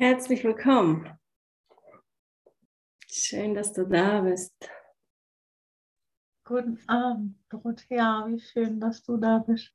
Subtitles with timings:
[0.00, 1.06] Herzlich willkommen.
[3.06, 4.54] Schön, dass du da bist.
[6.42, 8.24] Guten Abend, Dorothea.
[8.26, 9.70] Wie schön, dass du da bist.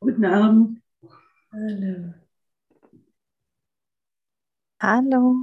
[0.00, 0.82] Guten Abend.
[1.52, 2.14] Hallo.
[4.80, 5.36] Hallo.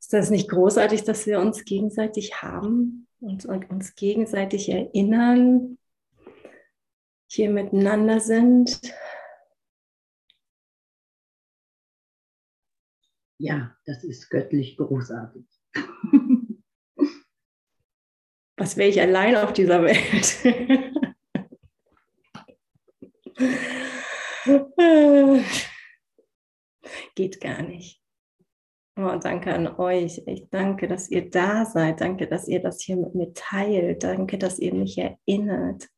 [0.00, 5.76] Ist das nicht großartig, dass wir uns gegenseitig haben und uns gegenseitig erinnern,
[7.26, 8.80] hier miteinander sind?
[13.42, 15.44] Ja, das ist göttlich großartig.
[18.56, 20.44] Was wäre ich allein auf dieser Welt?
[27.16, 28.00] Geht gar nicht.
[28.94, 30.22] Oh, danke an euch.
[30.26, 32.00] Ich danke, dass ihr da seid.
[32.00, 34.04] Danke, dass ihr das hier mit mir teilt.
[34.04, 35.88] Danke, dass ihr mich erinnert.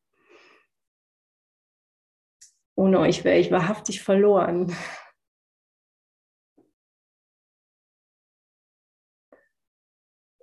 [2.73, 4.75] Ohne euch wäre ich wahrhaftig verloren.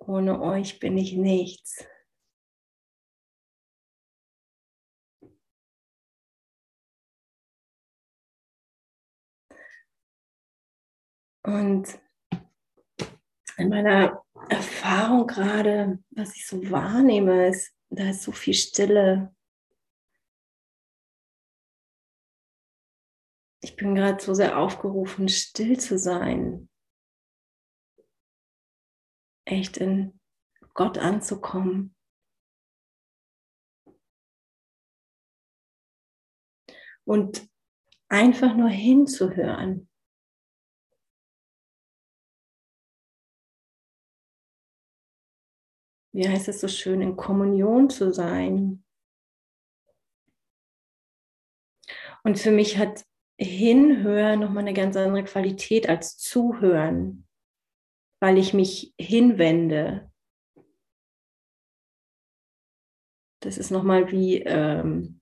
[0.05, 1.85] Ohne euch bin ich nichts.
[11.45, 11.99] Und
[13.57, 19.33] in meiner Erfahrung gerade, was ich so wahrnehme, ist, da ist so viel Stille.
[23.61, 26.69] Ich bin gerade so sehr aufgerufen, still zu sein,
[29.45, 30.19] echt in
[30.73, 31.95] Gott anzukommen.
[37.05, 37.49] Und
[38.07, 39.89] einfach nur hinzuhören.
[46.13, 48.85] Wie heißt es so schön, in Kommunion zu sein.
[52.23, 53.05] Und für mich hat
[53.37, 57.27] Hinhören nochmal eine ganz andere Qualität als Zuhören
[58.23, 60.09] weil ich mich hinwende.
[63.41, 65.19] Das ist nochmal wie ähm,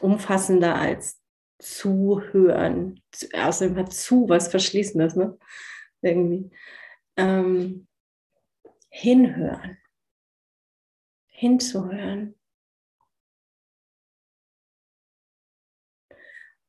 [0.00, 1.22] umfassender als
[1.58, 3.02] zuhören.
[3.34, 5.38] Außerdem hat zu was Verschließendes, ne?
[6.00, 6.50] Irgendwie.
[7.16, 7.86] Ähm,
[8.88, 9.76] hinhören.
[11.26, 12.40] Hinzuhören.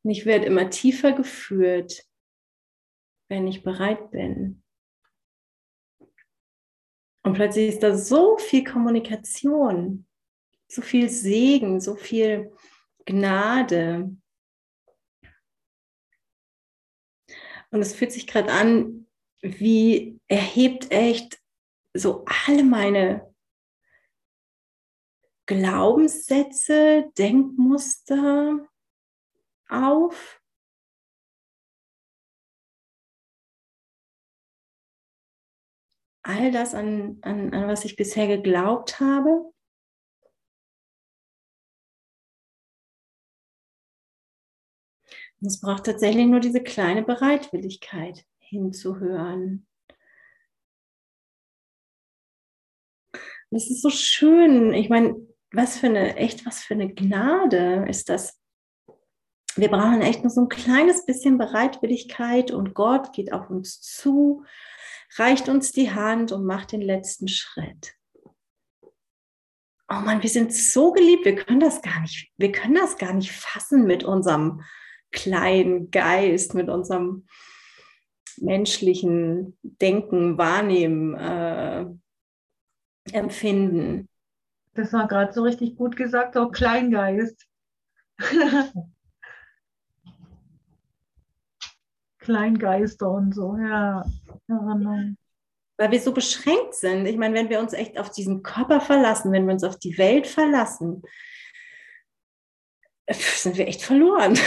[0.03, 2.05] Und ich werde immer tiefer geführt,
[3.29, 4.63] wenn ich bereit bin.
[7.29, 10.07] Und plötzlich ist da so viel Kommunikation,
[10.67, 12.51] so viel Segen, so viel
[13.05, 14.17] Gnade.
[17.69, 19.05] Und es fühlt sich gerade an,
[19.43, 21.39] wie erhebt echt
[21.93, 23.31] so alle meine
[25.45, 28.67] Glaubenssätze, Denkmuster
[29.67, 30.41] auf
[36.29, 39.51] all das, an, an, an was ich bisher geglaubt habe.
[45.45, 49.67] es braucht tatsächlich nur diese kleine Bereitwilligkeit hinzuhören.
[53.51, 54.73] Das ist so schön.
[54.73, 55.15] Ich meine,
[55.51, 58.38] was für eine, echt was für eine Gnade ist das.
[59.55, 64.43] Wir brauchen echt nur so ein kleines bisschen Bereitwilligkeit und Gott geht auf uns zu
[65.17, 67.95] reicht uns die Hand und macht den letzten Schritt.
[69.91, 73.13] Oh Mann, wir sind so geliebt, wir können das gar nicht, wir können das gar
[73.13, 74.61] nicht fassen mit unserem
[75.11, 77.25] kleinen Geist, mit unserem
[78.37, 81.87] menschlichen Denken, Wahrnehmen, äh,
[83.11, 84.07] Empfinden.
[84.75, 87.47] Das war gerade so richtig gut gesagt, auch Kleingeist.
[92.19, 94.05] Kleingeister und so, ja.
[94.47, 97.05] Weil wir so beschränkt sind.
[97.05, 99.97] Ich meine, wenn wir uns echt auf diesen Körper verlassen, wenn wir uns auf die
[99.97, 101.01] Welt verlassen,
[103.09, 104.37] sind wir echt verloren.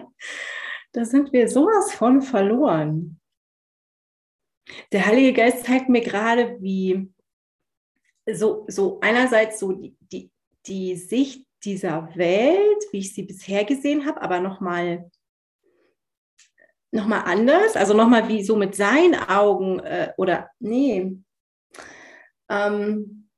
[0.92, 3.18] da sind wir sowas von verloren.
[4.92, 7.12] Der Heilige Geist zeigt mir gerade, wie
[8.30, 10.30] so, so einerseits so die, die,
[10.66, 15.10] die Sicht dieser Welt, wie ich sie bisher gesehen habe, aber nochmal
[16.92, 21.16] nochmal anders, also nochmal wie so mit seinen Augen äh, oder nee.
[22.48, 23.28] Ähm,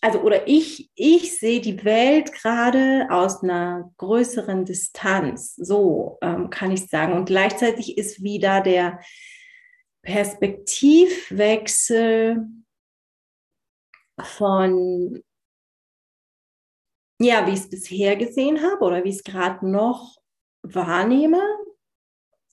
[0.00, 6.70] also oder ich, ich sehe die Welt gerade aus einer größeren Distanz, so ähm, kann
[6.70, 7.14] ich sagen.
[7.14, 9.00] Und gleichzeitig ist wieder der
[10.02, 12.46] Perspektivwechsel
[14.20, 15.20] von
[17.20, 20.17] ja, wie ich es bisher gesehen habe oder wie ich es gerade noch
[20.74, 21.42] wahrnehme,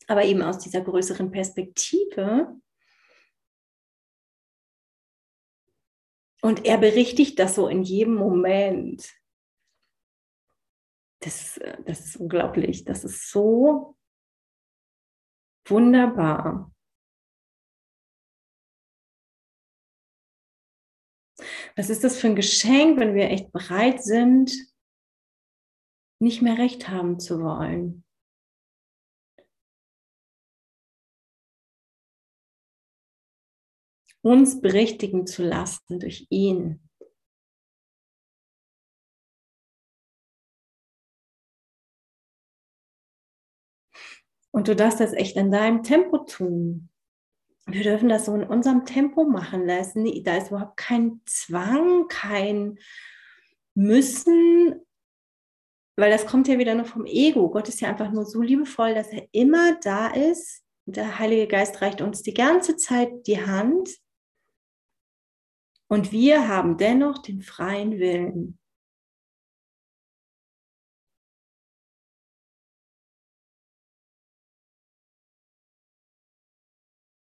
[0.07, 2.59] aber eben aus dieser größeren Perspektive.
[6.41, 9.11] Und er berichtigt das so in jedem Moment.
[11.21, 12.85] Das, das ist unglaublich.
[12.85, 13.97] Das ist so
[15.67, 16.71] wunderbar.
[21.75, 24.51] Was ist das für ein Geschenk, wenn wir echt bereit sind,
[26.21, 28.04] nicht mehr recht haben zu wollen?
[34.25, 36.81] Uns berichtigen zu lassen durch ihn.
[44.51, 46.89] Und du darfst das echt in deinem Tempo tun
[47.67, 50.05] wir dürfen das so in unserem Tempo machen lassen.
[50.23, 52.77] Da ist überhaupt kein Zwang, kein
[53.73, 54.85] Müssen,
[55.97, 57.49] weil das kommt ja wieder nur vom Ego.
[57.49, 60.63] Gott ist ja einfach nur so liebevoll, dass er immer da ist.
[60.85, 63.89] Der Heilige Geist reicht uns die ganze Zeit die Hand.
[65.87, 68.59] Und wir haben dennoch den freien Willen.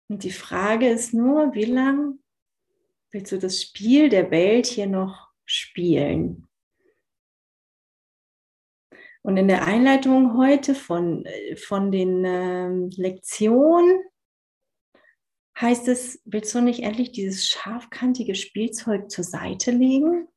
[0.08, 2.18] Und die Frage ist nur, wie lange
[3.10, 6.48] willst du das Spiel der Welt hier noch spielen?
[9.22, 11.26] Und in der Einleitung heute von,
[11.56, 12.68] von den äh,
[13.00, 14.04] Lektionen
[15.60, 20.28] heißt es, willst du nicht endlich dieses scharfkantige Spielzeug zur Seite legen?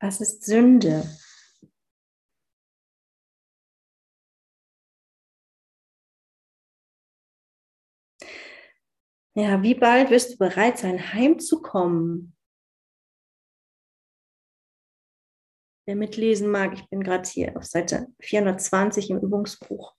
[0.00, 1.04] Was ist Sünde?
[9.34, 12.36] Ja, wie bald wirst du bereit sein, heimzukommen?
[15.90, 19.96] Wer mitlesen mag, ich bin gerade hier auf Seite 420 im Übungsbuch.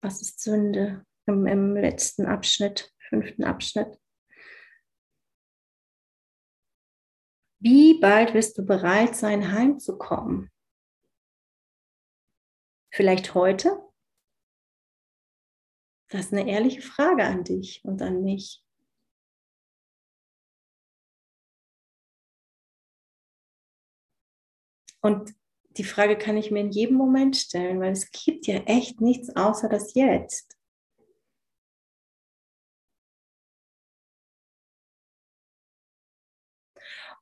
[0.00, 1.04] Was ist Sünde?
[1.26, 4.00] Im, im letzten Abschnitt, fünften Abschnitt.
[7.58, 10.50] Wie bald wirst du bereit sein, heimzukommen?
[12.90, 13.78] Vielleicht heute?
[16.08, 18.65] Das ist eine ehrliche Frage an dich und an mich.
[25.06, 25.36] Und
[25.76, 29.36] die Frage kann ich mir in jedem Moment stellen, weil es gibt ja echt nichts
[29.36, 30.58] außer das Jetzt.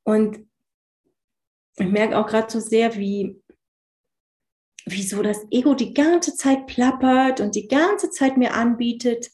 [0.03, 0.49] Und
[1.77, 3.43] ich merke auch gerade so sehr, wie
[4.87, 9.31] wieso das Ego die ganze Zeit plappert und die ganze Zeit mir anbietet,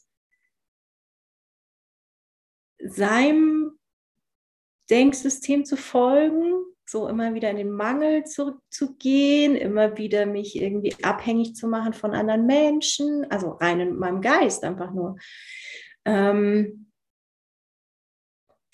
[2.83, 3.79] seinem
[4.89, 11.55] Denksystem zu folgen, so immer wieder in den Mangel zurückzugehen, immer wieder mich irgendwie abhängig
[11.55, 15.15] zu machen von anderen Menschen, also rein in meinem Geist einfach nur.
[16.03, 16.91] Ähm,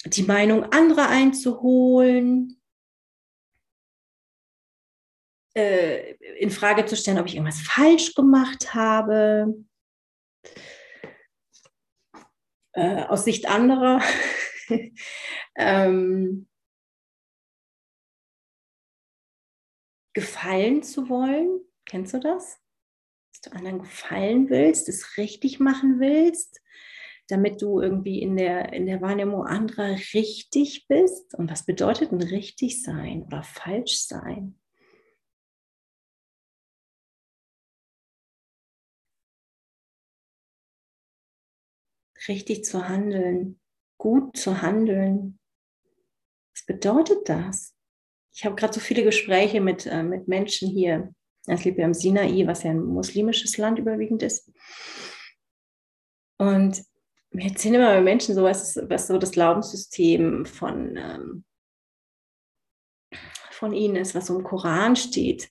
[0.05, 2.59] die Meinung anderer einzuholen,
[5.55, 9.63] äh, in Frage zu stellen, ob ich irgendwas falsch gemacht habe.
[12.73, 14.01] Äh, aus Sicht anderer.
[15.55, 16.47] ähm,
[20.17, 21.61] gefallen zu wollen.
[21.85, 22.57] Kennst du das?
[23.31, 26.59] Dass du anderen gefallen willst, es richtig machen willst,
[27.27, 31.35] damit du irgendwie in der, in der Wahrnehmung anderer richtig bist.
[31.35, 34.59] Und was bedeutet denn richtig sein oder falsch sein?
[42.27, 43.61] richtig zu handeln,
[43.97, 45.39] gut zu handeln.
[46.53, 47.76] Was bedeutet das?
[48.37, 51.11] Ich habe gerade so viele Gespräche mit, äh, mit Menschen hier.
[51.47, 54.51] Ich lebe ja im Sinai, was ja ein muslimisches Land überwiegend ist.
[56.37, 56.83] Und
[57.31, 61.45] wir erzählen immer Menschen so, was, was so das Glaubenssystem von, ähm,
[63.49, 65.49] von ihnen ist, was so im Koran steht.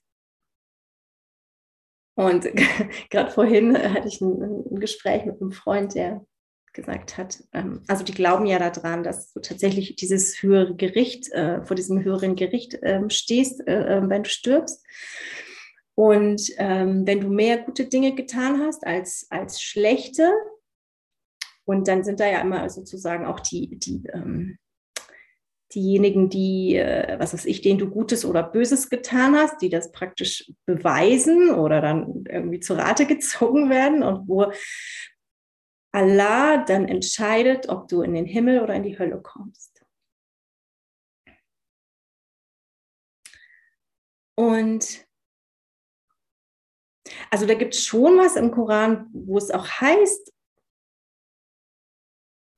[2.15, 2.45] Und
[3.09, 6.25] gerade vorhin hatte ich ein, ein, Gespräch mit einem Freund, der
[6.77, 7.43] gesagt hat.
[7.51, 12.03] Ähm, also die glauben ja daran, dass du tatsächlich dieses höhere Gericht, äh, vor diesem
[12.03, 14.85] höheren Gericht ähm, stehst, äh, äh, wenn du stirbst.
[15.95, 20.31] Und ähm, wenn du mehr gute Dinge getan hast als, als schlechte,
[21.65, 24.57] und dann sind da ja immer sozusagen auch die, die ähm,
[25.75, 29.91] diejenigen, die, äh, was weiß ich, denen du Gutes oder Böses getan hast, die das
[29.91, 34.51] praktisch beweisen oder dann irgendwie zur Rate gezogen werden und wo
[35.97, 39.83] Allah dann entscheidet, ob du in den Himmel oder in die Hölle kommst.
[44.35, 45.07] Und
[47.31, 50.31] also da gibt es schon was im Koran, wo es auch heißt,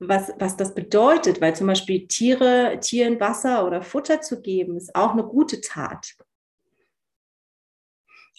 [0.02, 4.94] was, was das bedeutet, weil zum Beispiel Tiere, Tieren Wasser oder Futter zu geben, ist
[4.94, 6.14] auch eine gute Tat.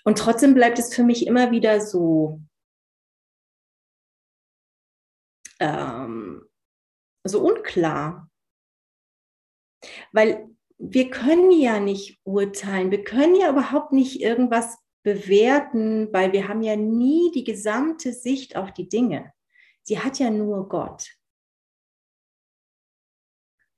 [0.03, 2.39] Und trotzdem bleibt es für mich immer wieder so,
[5.61, 6.49] ähm,
[7.23, 8.29] so unklar.
[10.11, 16.47] Weil wir können ja nicht urteilen, wir können ja überhaupt nicht irgendwas bewerten, weil wir
[16.47, 19.31] haben ja nie die gesamte Sicht auf die Dinge.
[19.83, 21.09] Sie hat ja nur Gott.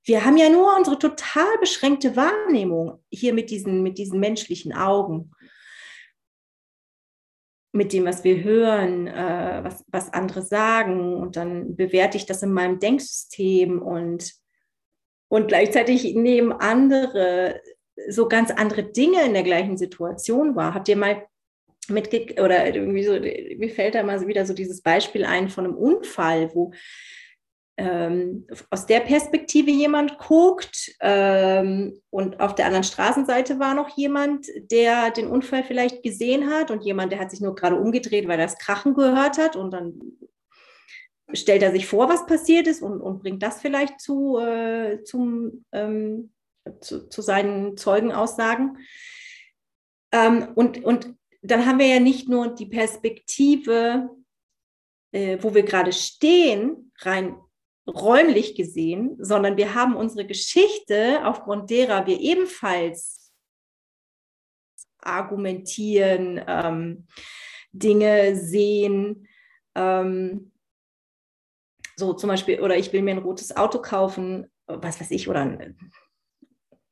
[0.06, 5.32] Wir haben ja nur unsere total beschränkte Wahrnehmung hier mit diesen, mit diesen menschlichen Augen,
[7.74, 11.14] mit dem, was wir hören, äh, was, was andere sagen.
[11.16, 14.32] Und dann bewerte ich das in meinem Denksystem und,
[15.28, 17.60] und gleichzeitig nehmen andere
[18.08, 20.74] so ganz andere Dinge in der gleichen Situation wahr.
[20.74, 21.26] Habt ihr mal
[21.88, 25.74] mitge oder irgendwie so, mir fällt da mal wieder so dieses Beispiel ein von einem
[25.74, 26.72] Unfall, wo
[27.76, 34.46] ähm, aus der Perspektive jemand guckt ähm, und auf der anderen Straßenseite war noch jemand,
[34.70, 38.38] der den Unfall vielleicht gesehen hat und jemand, der hat sich nur gerade umgedreht, weil
[38.38, 39.94] er das Krachen gehört hat und dann
[41.32, 45.64] stellt er sich vor, was passiert ist und, und bringt das vielleicht zu, äh, zum,
[45.72, 46.32] ähm,
[46.80, 48.78] zu, zu, seinen Zeugenaussagen.
[50.12, 54.10] Ähm, und, und dann haben wir ja nicht nur die Perspektive,
[55.12, 57.34] äh, wo wir gerade stehen, rein
[57.86, 63.32] räumlich gesehen, sondern wir haben unsere Geschichte, aufgrund derer wir ebenfalls
[65.00, 67.06] argumentieren, ähm,
[67.72, 69.28] Dinge sehen.
[69.74, 70.52] Ähm,
[71.96, 75.40] so zum Beispiel, oder ich will mir ein rotes Auto kaufen, was weiß ich, oder
[75.40, 75.78] ein,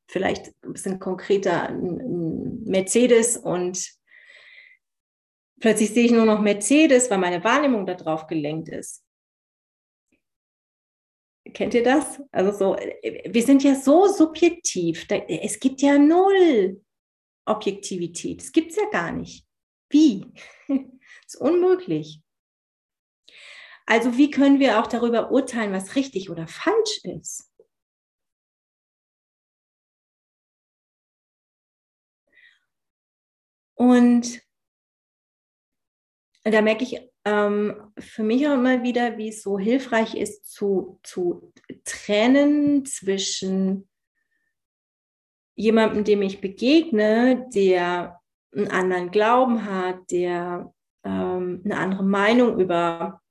[0.07, 3.91] vielleicht ein bisschen konkreter, ein Mercedes und
[5.59, 9.02] plötzlich sehe ich nur noch Mercedes, weil meine Wahrnehmung darauf gelenkt ist.
[11.51, 12.21] Kennt ihr das?
[12.31, 15.05] Also so, wir sind ja so subjektiv.
[15.09, 16.81] Es gibt ja null
[17.45, 18.41] Objektivität.
[18.41, 19.45] Das gibt es ja gar nicht.
[19.89, 20.25] Wie?
[20.67, 20.77] Das
[21.27, 22.21] ist unmöglich.
[23.85, 27.51] Also wie können wir auch darüber urteilen, was richtig oder falsch ist?
[33.75, 34.41] Und
[36.43, 40.99] da merke ich ähm, für mich auch immer wieder, wie es so hilfreich ist, zu,
[41.03, 41.53] zu
[41.85, 43.87] trennen zwischen
[45.55, 48.19] jemandem, dem ich begegne, der
[48.53, 53.21] einen anderen Glauben hat, der ähm, eine andere Meinung über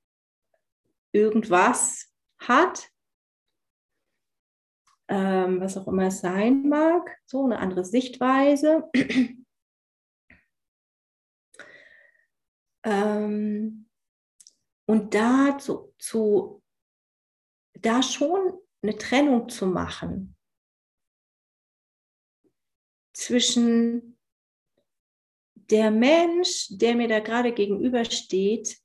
[1.13, 2.91] irgendwas hat,
[5.09, 8.91] ähm, was auch immer es sein mag, so eine andere Sichtweise.
[12.85, 13.82] Ähm,
[14.93, 16.63] und da zu, zu,
[17.81, 20.37] da schon eine Trennung zu machen
[23.15, 24.19] zwischen
[25.55, 28.83] der Mensch, der mir da gerade gegenübersteht,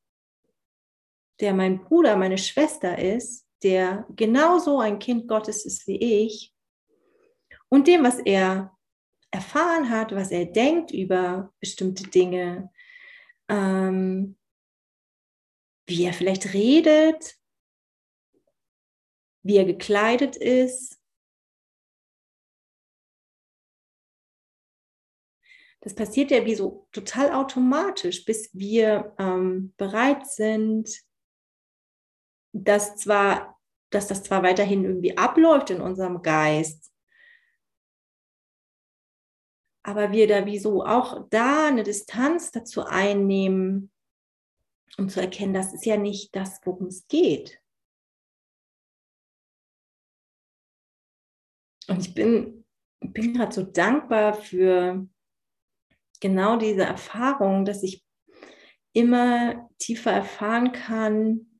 [1.41, 6.55] der mein Bruder, meine Schwester ist, der genauso ein Kind Gottes ist wie ich,
[7.67, 8.73] und dem, was er
[9.29, 12.71] erfahren hat, was er denkt über bestimmte Dinge,
[13.49, 14.37] ähm,
[15.87, 17.37] wie er vielleicht redet,
[19.43, 20.99] wie er gekleidet ist.
[25.81, 30.89] Das passiert ja wie so total automatisch, bis wir ähm, bereit sind,
[32.51, 33.57] dass zwar,
[33.89, 36.91] dass das zwar weiterhin irgendwie abläuft in unserem Geist,
[39.83, 43.89] aber wir da wieso auch da eine Distanz dazu einnehmen,
[44.97, 47.61] um zu erkennen, das ist ja nicht das, worum es geht.
[51.87, 52.65] Und ich bin,
[52.99, 55.07] bin gerade so dankbar für
[56.19, 58.03] genau diese Erfahrung, dass ich
[58.93, 61.59] immer tiefer erfahren kann,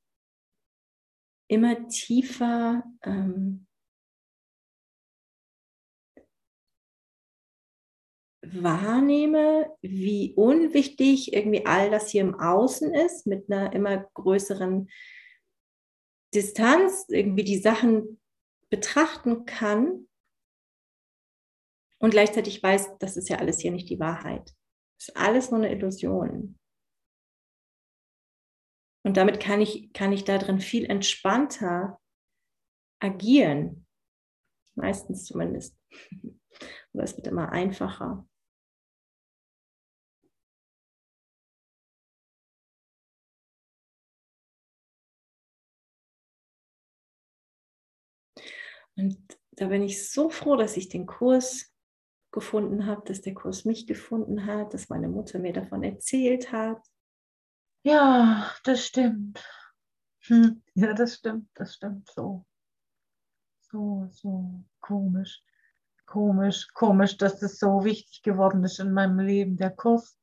[1.48, 3.67] immer tiefer ähm,
[8.54, 14.90] wahrnehme, wie unwichtig irgendwie all das hier im Außen ist, mit einer immer größeren
[16.34, 18.20] Distanz, irgendwie die Sachen
[18.70, 20.08] betrachten kann
[22.00, 24.54] und gleichzeitig weiß, das ist ja alles hier nicht die Wahrheit.
[25.00, 26.60] Das ist alles nur eine Illusion.
[29.04, 32.00] Und damit kann ich, kann ich da drin viel entspannter
[33.00, 33.88] agieren.
[34.76, 35.78] Meistens zumindest.
[36.94, 38.28] Aber es wird immer einfacher.
[48.98, 49.18] Und
[49.52, 51.72] da bin ich so froh, dass ich den Kurs
[52.32, 56.82] gefunden habe, dass der Kurs mich gefunden hat, dass meine Mutter mir davon erzählt hat.
[57.84, 59.44] Ja, das stimmt.
[60.22, 60.62] Hm.
[60.74, 62.46] Ja, das stimmt, das stimmt so.
[63.72, 65.42] So, so komisch.
[66.06, 70.18] Komisch, komisch, dass das so wichtig geworden ist in meinem Leben, der Kurs.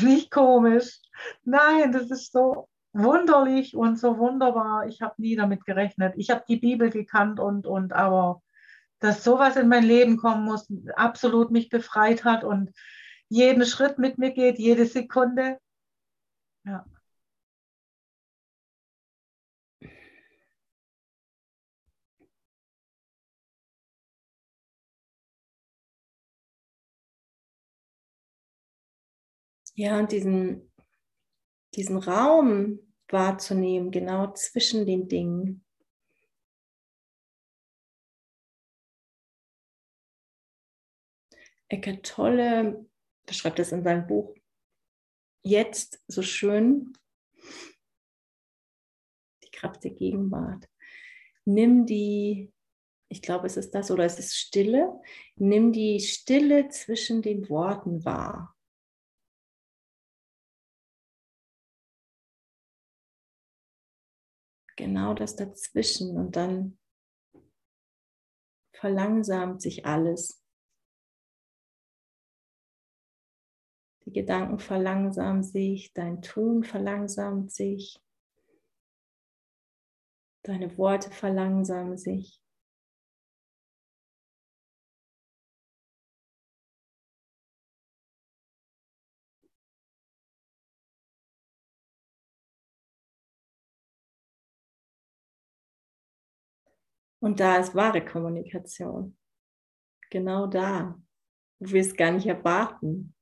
[0.00, 1.00] Nicht komisch.
[1.44, 4.86] Nein, das ist so wunderlich und so wunderbar.
[4.86, 6.14] Ich habe nie damit gerechnet.
[6.16, 8.42] Ich habe die Bibel gekannt und, und aber
[9.00, 12.70] dass sowas in mein Leben kommen muss, absolut mich befreit hat und
[13.28, 15.58] jeden Schritt mit mir geht, jede Sekunde.
[16.64, 16.84] Ja.
[29.74, 30.71] Ja, und diesen,
[31.74, 35.64] diesen Raum wahrzunehmen, genau zwischen den Dingen.
[41.68, 42.86] Eckart Tolle
[43.26, 44.34] beschreibt das in seinem Buch
[45.42, 46.92] jetzt so schön.
[49.42, 50.68] Die Kraft der Gegenwart.
[51.44, 52.52] Nimm die,
[53.08, 55.00] ich glaube, es ist das oder es ist Stille.
[55.36, 58.54] Nimm die Stille zwischen den Worten wahr.
[64.82, 66.76] Genau das dazwischen und dann
[68.72, 70.42] verlangsamt sich alles.
[74.04, 78.02] Die Gedanken verlangsamen sich, dein Tun verlangsamt sich,
[80.42, 82.41] deine Worte verlangsamen sich.
[97.22, 99.16] Und da ist wahre Kommunikation.
[100.10, 101.00] Genau da,
[101.60, 103.14] wo wir es gar nicht erwarten.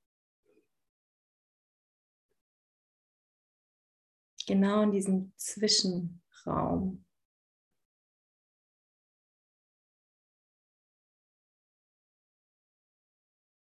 [4.47, 7.05] Genau in diesem Zwischenraum.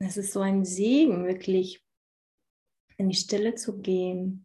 [0.01, 1.87] Es ist so ein Segen, wirklich
[2.97, 4.44] in die Stille zu gehen.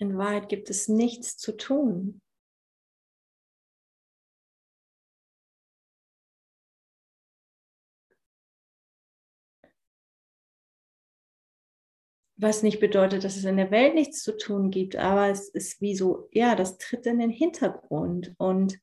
[0.00, 2.22] In Wahrheit gibt es nichts zu tun.
[12.38, 15.82] Was nicht bedeutet, dass es in der Welt nichts zu tun gibt, aber es ist
[15.82, 18.80] wie so, ja, das tritt in den Hintergrund und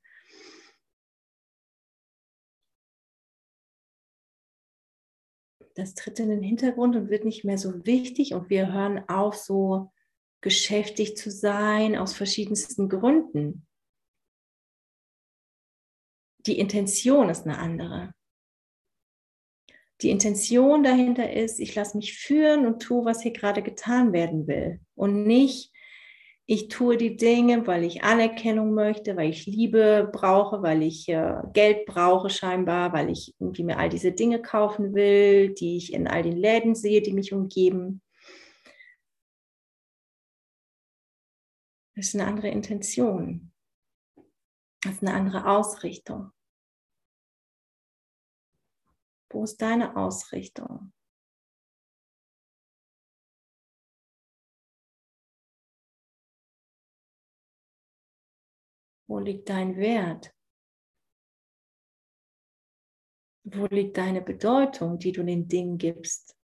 [5.74, 9.36] das tritt in den Hintergrund und wird nicht mehr so wichtig und wir hören auf,
[9.36, 9.92] so
[10.48, 13.68] geschäftig zu sein aus verschiedensten Gründen.
[16.46, 18.14] Die Intention ist eine andere.
[20.02, 24.48] Die Intention dahinter ist, ich lasse mich führen und tue, was hier gerade getan werden
[24.48, 24.80] will.
[24.96, 25.74] Und nicht,
[26.46, 31.42] ich tue die Dinge, weil ich Anerkennung möchte, weil ich Liebe brauche, weil ich äh,
[31.52, 36.08] Geld brauche scheinbar, weil ich irgendwie mir all diese Dinge kaufen will, die ich in
[36.08, 38.02] all den Läden sehe, die mich umgeben.
[41.98, 43.52] Das ist eine andere Intention.
[44.84, 46.32] Das ist eine andere Ausrichtung.
[49.32, 50.94] Wo ist deine Ausrichtung?
[59.08, 60.36] Wo liegt dein Wert?
[63.44, 66.37] Wo liegt deine Bedeutung, die du den Dingen gibst?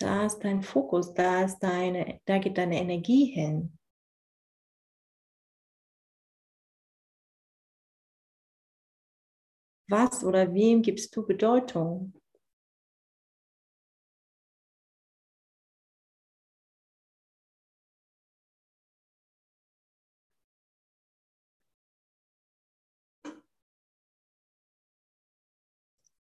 [0.00, 3.76] Da ist dein Fokus, da ist deine, da geht deine Energie hin.
[9.90, 12.14] Was oder wem gibst du Bedeutung?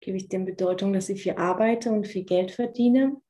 [0.02, 3.22] Gebe ich dem Bedeutung, dass ich viel arbeite und viel Geld verdiene?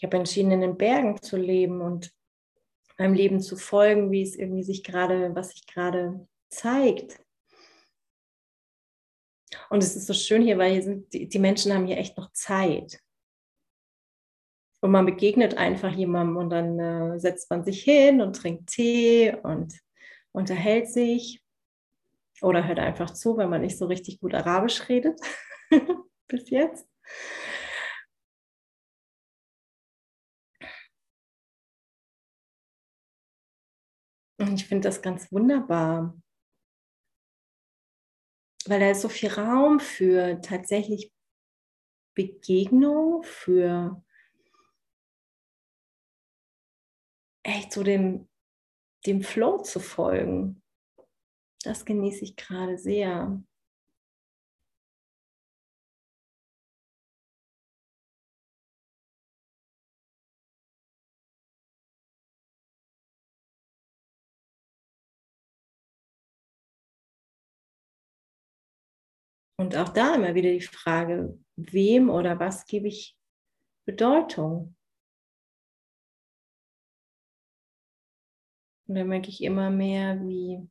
[0.00, 2.10] Ich habe entschieden, in den Bergen zu leben und
[2.96, 7.20] meinem Leben zu folgen, wie es irgendwie sich gerade, was sich gerade zeigt.
[9.68, 12.16] Und es ist so schön hier, weil hier sind, die, die Menschen haben hier echt
[12.16, 12.98] noch Zeit.
[14.80, 19.36] Und man begegnet einfach jemandem und dann äh, setzt man sich hin und trinkt Tee
[19.42, 19.78] und
[20.32, 21.42] unterhält sich
[22.40, 25.20] oder hört einfach zu, wenn man nicht so richtig gut Arabisch redet
[26.26, 26.88] bis jetzt.
[34.48, 36.18] Ich finde das ganz wunderbar,
[38.66, 41.12] weil da ist so viel Raum für tatsächlich
[42.14, 44.02] Begegnung, für
[47.42, 48.28] echt so dem,
[49.06, 50.62] dem Flow zu folgen.
[51.62, 53.42] Das genieße ich gerade sehr.
[69.60, 73.14] Und auch da immer wieder die Frage, wem oder was gebe ich
[73.84, 74.74] Bedeutung?
[78.86, 80.66] Und dann merke ich immer mehr, wie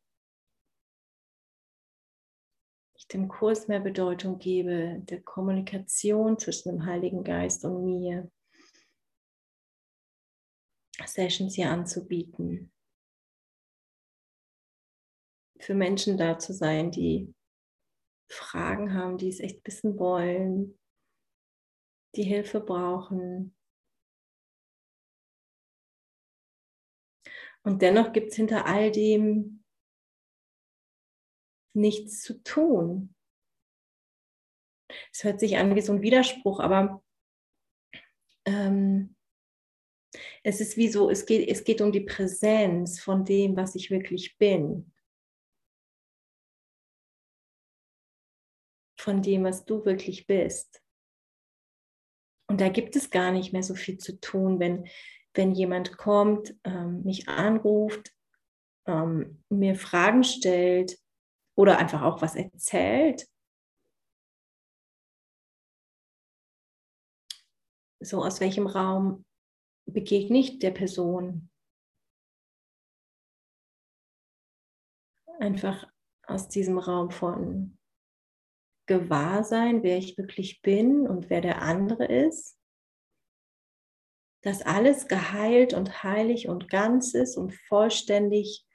[2.95, 8.31] ich dem Kurs mehr Bedeutung gebe, der Kommunikation zwischen dem Heiligen Geist und mir,
[11.05, 12.73] Sessions hier anzubieten.
[15.59, 17.35] Für Menschen da zu sein, die
[18.29, 20.77] Fragen haben, die es echt wissen wollen,
[22.15, 23.55] die Hilfe brauchen,
[27.63, 29.63] Und dennoch gibt es hinter all dem
[31.75, 33.13] nichts zu tun.
[35.11, 37.03] Es hört sich an wie so ein Widerspruch, aber
[38.45, 39.15] ähm,
[40.43, 43.91] es ist wie so, es geht, es geht um die Präsenz von dem, was ich
[43.91, 44.91] wirklich bin.
[48.99, 50.81] Von dem, was du wirklich bist.
[52.49, 54.89] Und da gibt es gar nicht mehr so viel zu tun, wenn
[55.33, 58.13] wenn jemand kommt, ähm, mich anruft,
[58.87, 60.99] ähm, mir Fragen stellt
[61.55, 63.27] oder einfach auch was erzählt.
[68.01, 69.25] So aus welchem Raum
[69.85, 71.49] begegne ich der Person?
[75.39, 75.85] Einfach
[76.23, 77.78] aus diesem Raum von
[78.89, 82.59] Gewahrsein, wer ich wirklich bin und wer der andere ist
[84.41, 88.65] dass alles geheilt und heilig und ganz ist und vollständig,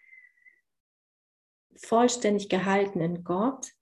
[1.77, 3.73] vollständig gehalten in Gott.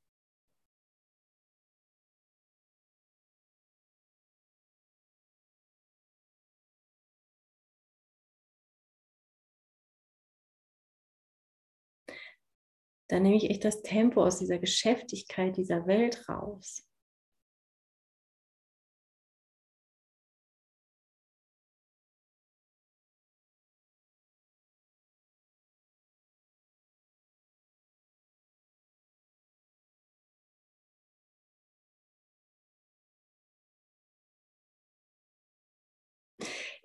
[13.13, 16.83] Dann nehme ich echt das Tempo aus dieser Geschäftigkeit dieser Welt raus.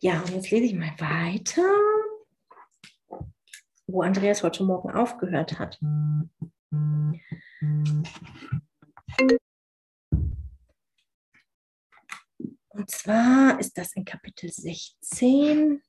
[0.02, 1.64] Ja, und jetzt lese ich mal weiter,
[3.88, 5.80] wo Andreas heute Morgen aufgehört hat.
[12.70, 15.82] Und zwar ist das in Kapitel 16,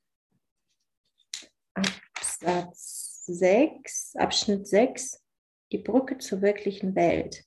[1.73, 5.23] Absatz 6, Abschnitt 6,
[5.71, 7.45] die Brücke zur wirklichen Welt.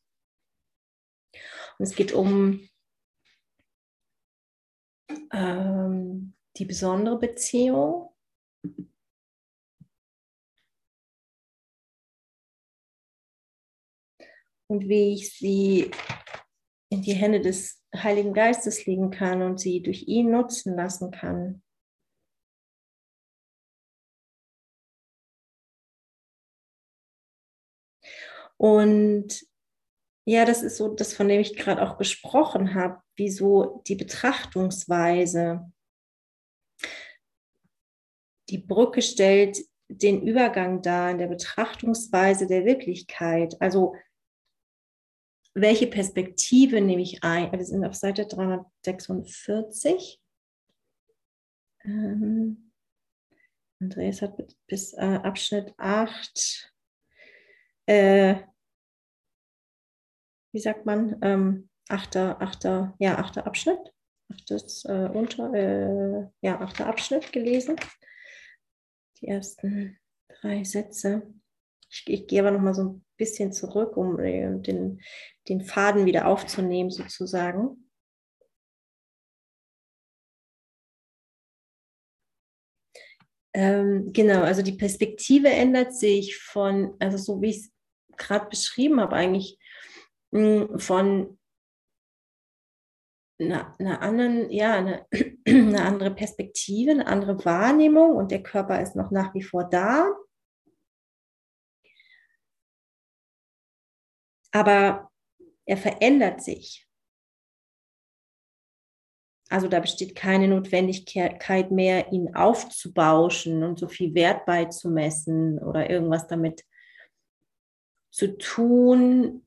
[1.78, 2.68] Und es geht um
[5.32, 8.10] ähm, die besondere Beziehung.
[14.72, 15.90] Und wie ich sie
[16.88, 21.62] in die Hände des Heiligen Geistes legen kann und sie durch ihn nutzen lassen kann.
[28.56, 29.46] Und
[30.24, 33.96] ja, das ist so das, von dem ich gerade auch gesprochen habe, wie so die
[33.96, 35.70] Betrachtungsweise
[38.48, 39.58] die Brücke stellt
[39.88, 43.60] den Übergang dar in der Betrachtungsweise der Wirklichkeit.
[43.60, 43.94] Also
[45.54, 47.52] welche Perspektive nehme ich ein?
[47.52, 50.20] Wir sind auf Seite 346.
[51.84, 52.72] Ähm,
[53.80, 56.72] Andreas hat bis äh, Abschnitt 8,
[57.86, 58.36] äh,
[60.52, 63.92] wie sagt man, ähm, achter, achter, ja, achter Abschnitt,
[64.32, 67.76] achtes, äh, unter, äh, ja, achter Abschnitt gelesen.
[69.20, 71.34] Die ersten drei Sätze.
[71.92, 75.02] Ich, ich gehe aber noch mal so ein bisschen zurück, um äh, den,
[75.48, 77.90] den Faden wieder aufzunehmen, sozusagen.
[83.54, 87.72] Ähm, genau, also die Perspektive ändert sich von, also so wie ich es
[88.16, 89.58] gerade beschrieben habe, eigentlich
[90.30, 91.38] mh, hm, von
[93.38, 95.06] einer, anderen, ja, eine,
[95.46, 100.10] eine andere Perspektive, eine andere Wahrnehmung und der Körper ist noch nach wie vor da.
[104.52, 105.10] Aber
[105.64, 106.86] er verändert sich.
[109.48, 116.26] Also da besteht keine Notwendigkeit mehr, ihn aufzubauschen und so viel Wert beizumessen oder irgendwas
[116.26, 116.64] damit
[118.10, 119.46] zu tun,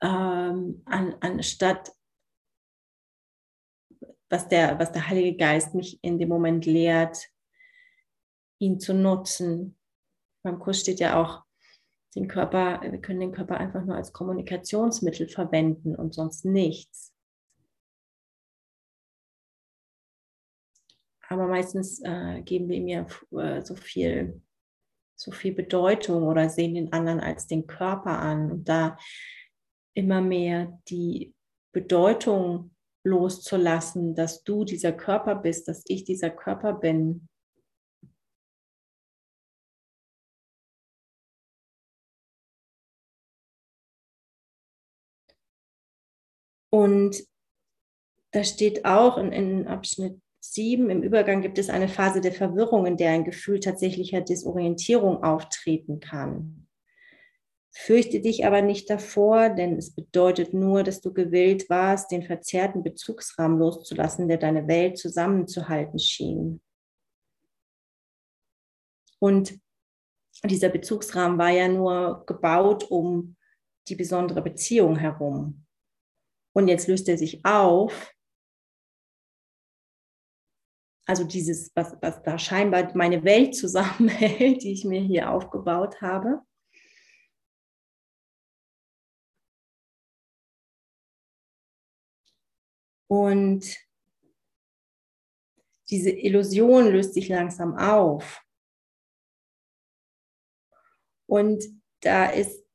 [0.00, 1.92] ähm, an, anstatt
[4.28, 7.30] was der, was der Heilige Geist mich in dem Moment lehrt,
[8.58, 9.78] ihn zu nutzen.
[10.42, 11.44] Beim Kurs steht ja auch,
[12.14, 17.14] den Körper, wir können den Körper einfach nur als Kommunikationsmittel verwenden und sonst nichts.
[21.34, 23.06] aber meistens äh, geben wir ihm ja
[23.38, 24.40] äh, so viel,
[25.16, 28.96] so viel Bedeutung oder sehen den anderen als den Körper an und da
[29.94, 31.34] immer mehr die
[31.72, 32.74] Bedeutung
[33.04, 37.28] loszulassen, dass du dieser Körper bist, dass ich dieser Körper bin.
[46.74, 47.22] Und
[48.32, 50.90] da steht auch in, in Abschnitt 7.
[50.90, 56.00] Im Übergang gibt es eine Phase der Verwirrung, in der ein Gefühl tatsächlicher Desorientierung auftreten
[56.00, 56.66] kann.
[57.70, 62.82] Fürchte dich aber nicht davor, denn es bedeutet nur, dass du gewillt warst, den verzerrten
[62.82, 66.60] Bezugsrahmen loszulassen, der deine Welt zusammenzuhalten schien.
[69.20, 69.60] Und
[70.42, 73.36] dieser Bezugsrahmen war ja nur gebaut um
[73.86, 75.63] die besondere Beziehung herum.
[76.54, 78.14] Und jetzt löst er sich auf
[81.06, 86.42] also dieses, was, was da scheinbar meine Welt zusammenhält, die ich mir hier aufgebaut habe.
[93.06, 93.76] Und
[95.90, 98.42] diese Illusion löst sich langsam auf.
[101.26, 101.62] Und
[102.00, 102.66] da ist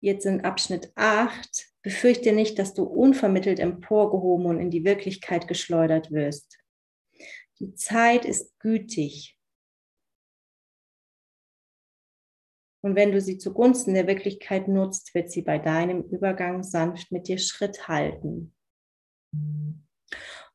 [0.00, 6.10] jetzt in Abschnitt 8, befürchte nicht, dass du unvermittelt emporgehoben und in die Wirklichkeit geschleudert
[6.10, 6.58] wirst.
[7.60, 9.38] Die Zeit ist gütig.
[12.82, 17.28] Und wenn du sie zugunsten der Wirklichkeit nutzt, wird sie bei deinem Übergang sanft mit
[17.28, 18.54] dir Schritt halten.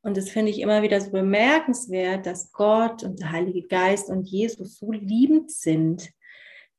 [0.02, 4.28] Und das finde ich immer wieder so bemerkenswert, dass Gott und der Heilige Geist und
[4.28, 6.12] Jesus so liebend sind,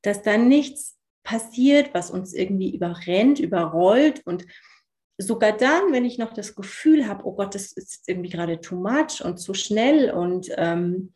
[0.02, 4.22] dass da nichts passiert, was uns irgendwie überrennt, überrollt.
[4.24, 4.46] Und
[5.18, 8.76] sogar dann, wenn ich noch das Gefühl habe, oh Gott, das ist irgendwie gerade too
[8.76, 11.14] much und zu schnell und ähm,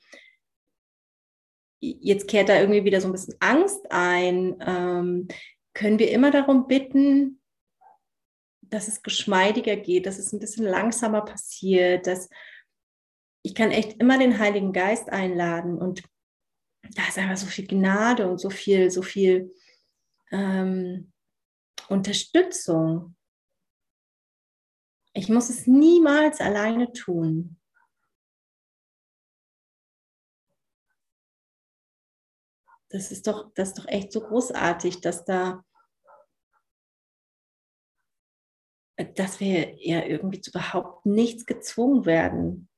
[1.81, 5.29] jetzt kehrt da irgendwie wieder so ein bisschen Angst ein, ähm,
[5.75, 7.41] können wir immer darum bitten,
[8.63, 12.29] dass es geschmeidiger geht, dass es ein bisschen langsamer passiert, dass
[13.43, 15.77] ich kann echt immer den Heiligen Geist einladen.
[15.77, 16.03] Und
[16.95, 19.55] da ist einfach so viel Gnade und so viel, so viel
[20.31, 21.13] ähm,
[21.89, 23.17] Unterstützung.
[25.13, 27.61] Ich muss es niemals alleine tun.
[32.89, 35.65] Das ist doch, das ist doch echt so großartig, dass da,
[38.97, 42.69] dass wir ja irgendwie zu überhaupt nichts gezwungen werden.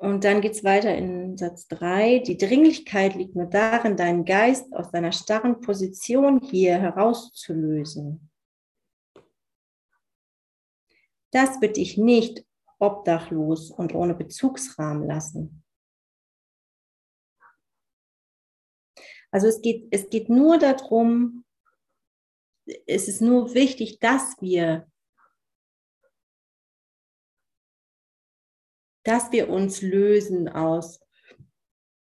[0.00, 2.20] Und dann geht es weiter in Satz 3.
[2.20, 8.30] Die Dringlichkeit liegt nur darin, deinen Geist aus seiner starren Position hier herauszulösen.
[11.32, 12.46] Das wird dich nicht
[12.78, 15.62] obdachlos und ohne Bezugsrahmen lassen.
[19.30, 21.44] Also es geht, es geht nur darum,
[22.86, 24.89] es ist nur wichtig, dass wir
[29.04, 31.00] dass wir uns lösen aus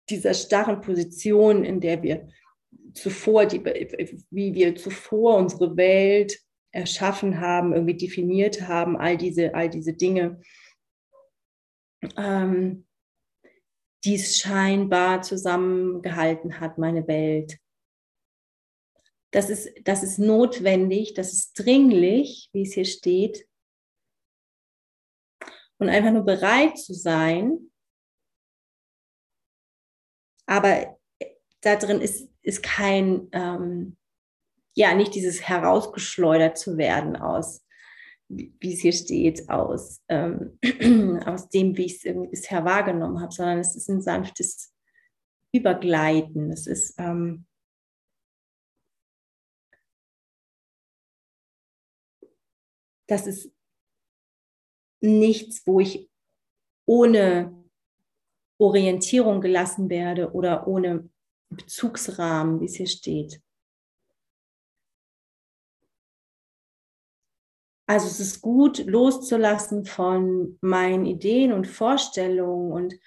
[0.10, 2.28] dieser starren Position, in der wir
[2.94, 3.64] zuvor, die,
[4.30, 6.40] wie wir zuvor unsere Welt
[6.72, 10.42] erschaffen haben, irgendwie definiert haben, all diese, all diese Dinge,
[12.18, 12.86] ähm,
[14.04, 17.58] die es scheinbar zusammengehalten hat, meine Welt.
[19.32, 23.48] Das ist, das ist notwendig, das ist dringlich, wie es hier steht.
[25.82, 27.72] Und einfach nur bereit zu sein.
[30.46, 30.96] Aber
[31.62, 33.98] da drin ist, ist kein, ähm,
[34.76, 37.66] ja, nicht dieses herausgeschleudert zu werden aus,
[38.30, 40.60] wie es hier steht, aus, ähm,
[41.26, 44.72] aus dem, wie ich es bisher wahrgenommen habe, sondern es ist ein sanftes
[45.52, 46.52] Übergleiten.
[46.52, 47.48] Es ist ähm,
[53.08, 53.52] das ist
[55.02, 56.10] nichts, wo ich
[56.86, 57.54] ohne
[58.58, 61.10] Orientierung gelassen werde oder ohne
[61.50, 63.42] Bezugsrahmen, wie es hier steht.
[67.92, 73.00] Also es ist gut, loszulassen von meinen Ideen und Vorstellungen und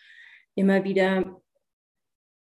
[0.54, 1.40] immer wieder,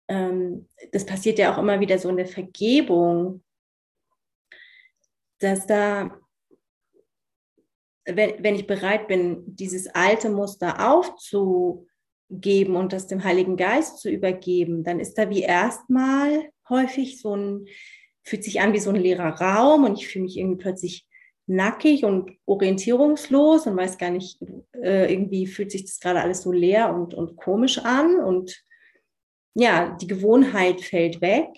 [0.07, 3.43] ähm, das passiert ja auch immer wieder so in der Vergebung,
[5.39, 6.17] dass da,
[8.15, 14.09] wenn, wenn ich bereit bin, dieses alte Muster aufzugeben und das dem Heiligen Geist zu
[14.09, 17.65] übergeben, dann ist da wie erstmal häufig so ein,
[18.23, 21.07] fühlt sich an wie so ein leerer Raum und ich fühle mich irgendwie plötzlich
[21.47, 24.39] nackig und orientierungslos und weiß gar nicht,
[24.73, 28.63] äh, irgendwie fühlt sich das gerade alles so leer und, und komisch an und
[29.55, 31.49] ja, die Gewohnheit fällt weg.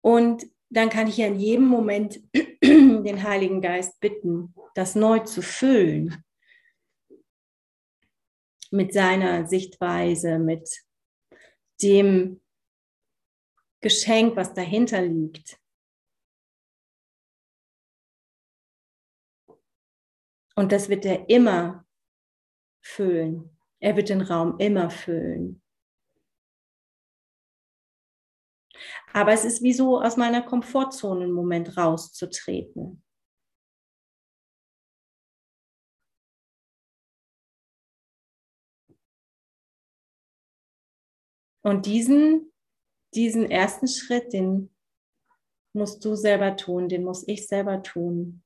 [0.00, 2.20] Und dann kann ich ja in jedem Moment
[2.62, 6.24] den Heiligen Geist bitten, das neu zu füllen
[8.70, 10.84] mit seiner Sichtweise, mit
[11.82, 12.42] dem
[13.80, 15.58] Geschenk, was dahinter liegt.
[20.54, 21.86] Und das wird er immer
[22.82, 23.56] füllen.
[23.80, 25.62] Er wird den Raum immer füllen.
[29.12, 33.02] Aber es ist wie so aus meiner Komfortzone im Moment rauszutreten.
[41.62, 42.52] Und diesen,
[43.14, 44.74] diesen ersten Schritt, den
[45.74, 48.42] musst du selber tun, den muss ich selber tun.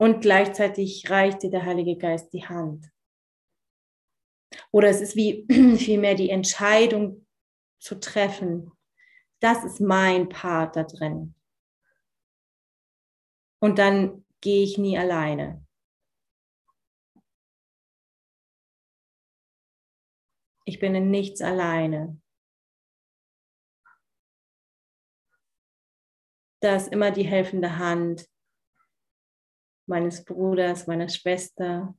[0.00, 2.90] Und gleichzeitig reicht dir der Heilige Geist die Hand.
[4.70, 7.21] Oder es ist wie vielmehr die Entscheidung
[7.82, 8.72] zu treffen.
[9.40, 11.34] Das ist mein Part da drin.
[13.60, 15.66] Und dann gehe ich nie alleine.
[20.64, 22.20] Ich bin in nichts alleine.
[26.60, 28.28] Da ist immer die helfende Hand,
[29.86, 31.96] meines Bruders, meiner Schwester.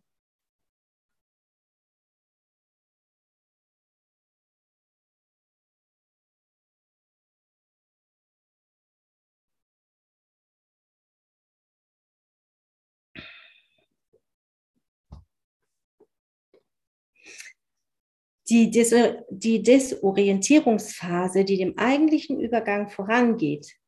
[18.49, 18.93] Die, Des
[19.29, 23.79] die Desorientierungsphase, die dem eigentlichen Übergang vorangeht,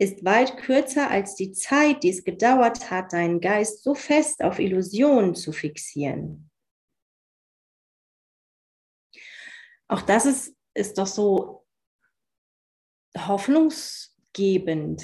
[0.00, 4.58] ist weit kürzer als die Zeit, die es gedauert hat, deinen Geist so fest auf
[4.58, 6.50] Illusionen zu fixieren.
[9.88, 11.66] Auch das ist, ist doch so
[13.16, 15.02] hoffnungsgebend.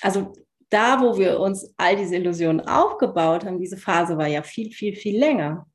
[0.00, 0.32] Also
[0.70, 4.94] da, wo wir uns all diese Illusionen aufgebaut haben, diese Phase war ja viel, viel,
[4.94, 5.68] viel länger.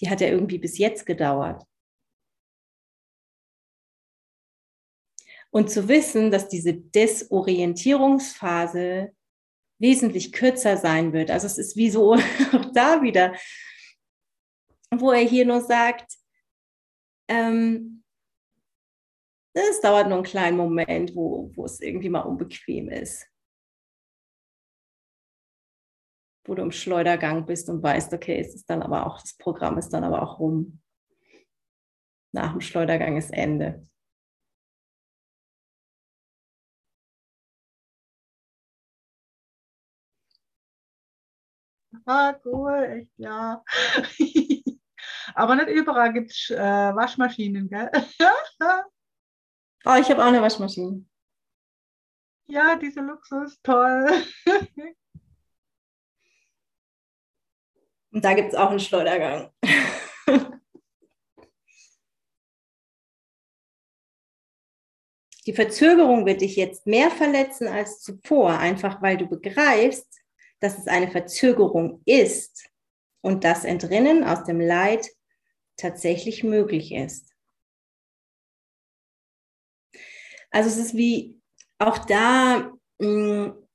[0.00, 1.64] Die hat ja irgendwie bis jetzt gedauert.
[5.50, 9.12] Und zu wissen, dass diese Desorientierungsphase
[9.78, 11.30] wesentlich kürzer sein wird.
[11.30, 13.34] Also es ist wie so auch da wieder,
[14.90, 16.16] wo er hier nur sagt,
[17.28, 18.02] ähm,
[19.54, 23.26] es dauert nur einen kleinen Moment, wo, wo es irgendwie mal unbequem ist.
[26.46, 29.78] Wo du im Schleudergang bist und weißt, okay, es ist dann aber auch, das Programm
[29.78, 30.80] ist dann aber auch rum.
[32.32, 33.86] Nach dem Schleudergang ist Ende.
[42.04, 43.64] Ah, cool, echt, ja.
[45.34, 47.90] Aber nicht überall gibt es äh, Waschmaschinen, gell?
[49.84, 51.04] oh, ich habe auch eine Waschmaschine.
[52.48, 54.08] Ja, diese Luxus, toll.
[58.16, 59.50] Und da gibt es auch einen Schleudergang.
[65.46, 70.08] Die Verzögerung wird dich jetzt mehr verletzen als zuvor, einfach weil du begreifst,
[70.60, 72.70] dass es eine Verzögerung ist
[73.20, 75.06] und das Entrinnen aus dem Leid
[75.76, 77.34] tatsächlich möglich ist.
[80.50, 81.38] Also es ist wie
[81.78, 83.65] auch da mh, hm,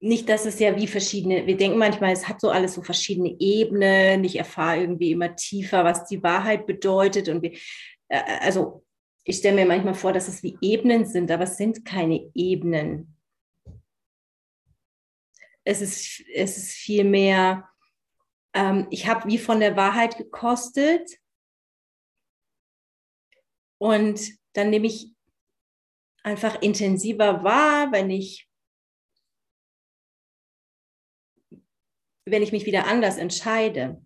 [0.00, 3.34] nicht, dass es ja wie verschiedene, wir denken manchmal, es hat so alles so verschiedene
[3.40, 7.28] Ebenen, ich erfahre irgendwie immer tiefer, was die Wahrheit bedeutet.
[7.28, 7.52] Und wir,
[8.08, 8.84] äh, also
[9.24, 13.16] ich stelle mir manchmal vor, dass es wie Ebenen sind, aber es sind keine Ebenen.
[15.64, 17.68] Es ist, es ist vielmehr,
[18.54, 21.10] ähm, ich habe wie von der Wahrheit gekostet.
[23.78, 24.20] Und
[24.54, 25.12] dann nehme ich
[26.22, 28.47] einfach intensiver wahr, wenn ich
[32.30, 34.00] wenn ich mich wieder anders entscheide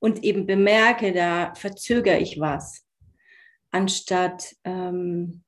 [0.00, 2.84] und eben bemerke, da verzögere ich was,
[3.70, 5.42] anstatt ähm,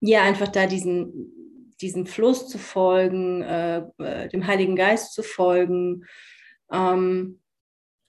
[0.00, 6.04] ja einfach da diesen, diesen Fluss zu folgen, äh, äh, dem Heiligen Geist zu folgen,
[6.72, 7.40] ähm,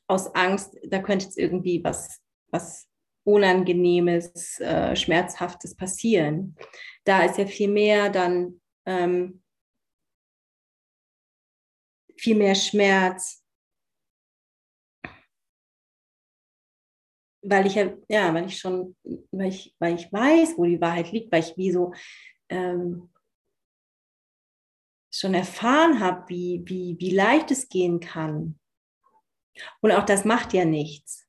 [0.08, 2.88] aus Angst, da könnte jetzt irgendwie was, was
[3.24, 6.56] Unangenehmes, äh, Schmerzhaftes passieren.
[7.06, 9.41] Da ist ja viel mehr dann ähm,
[12.22, 13.44] viel mehr Schmerz.
[17.44, 18.96] Weil ich ja, weil ich schon,
[19.32, 21.92] weil ich, weil ich weiß, wo die Wahrheit liegt, weil ich wie so
[22.50, 23.12] ähm,
[25.12, 28.60] schon erfahren habe, wie, wie, wie leicht es gehen kann.
[29.82, 31.28] Und auch das macht ja nichts.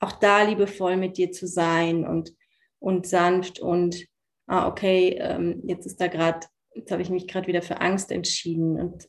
[0.00, 2.34] Auch da liebevoll mit dir zu sein und,
[2.80, 4.04] und sanft und,
[4.48, 8.10] ah, okay, ähm, jetzt ist da gerade, jetzt habe ich mich gerade wieder für Angst
[8.10, 9.08] entschieden und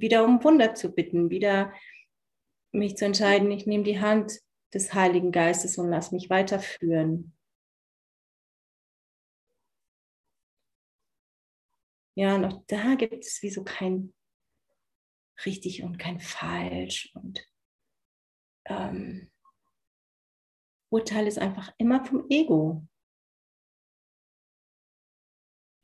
[0.00, 1.72] wieder um Wunder zu bitten, wieder
[2.72, 4.40] mich zu entscheiden, ich nehme die Hand
[4.74, 7.32] des Heiligen Geistes und lass mich weiterführen.
[12.14, 14.14] Ja, und auch da gibt es wie so kein
[15.44, 17.10] richtig und kein falsch.
[17.14, 17.46] Und
[18.64, 19.30] ähm,
[20.90, 22.86] Urteil ist einfach immer vom Ego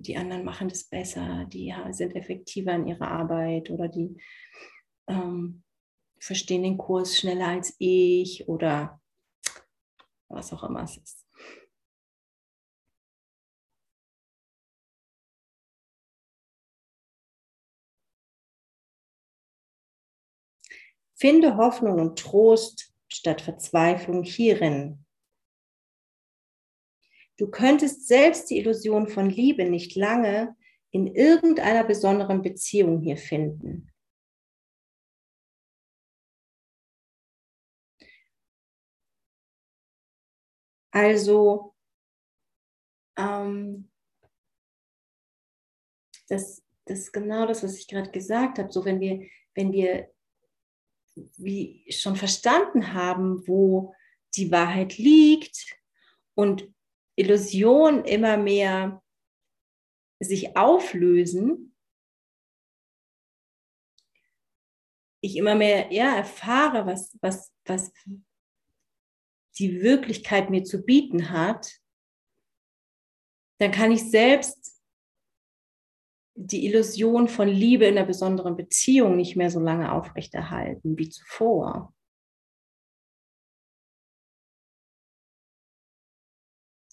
[0.03, 4.21] die anderen machen das besser, die sind effektiver in ihrer Arbeit oder die
[5.09, 5.63] ähm,
[6.19, 9.01] verstehen den Kurs schneller als ich oder
[10.29, 11.27] was auch immer es ist.
[21.15, 25.05] Finde Hoffnung und Trost statt Verzweiflung hierin,
[27.43, 30.57] Du könntest selbst die Illusion von Liebe nicht lange
[30.93, 33.91] in irgendeiner besonderen Beziehung hier finden.
[40.93, 41.75] Also,
[43.17, 43.91] ähm,
[46.29, 48.71] das, das ist genau das, was ich gerade gesagt habe.
[48.71, 50.15] So, wenn wir, wenn wir
[51.39, 53.97] wie schon verstanden haben, wo
[54.37, 55.77] die Wahrheit liegt
[56.35, 56.73] und
[57.17, 59.03] Illusionen immer mehr
[60.21, 61.77] sich auflösen,
[65.21, 67.93] ich immer mehr ja, erfahre, was, was, was
[69.59, 71.81] die Wirklichkeit mir zu bieten hat,
[73.61, 74.83] dann kann ich selbst
[76.35, 81.95] die Illusion von Liebe in einer besonderen Beziehung nicht mehr so lange aufrechterhalten wie zuvor.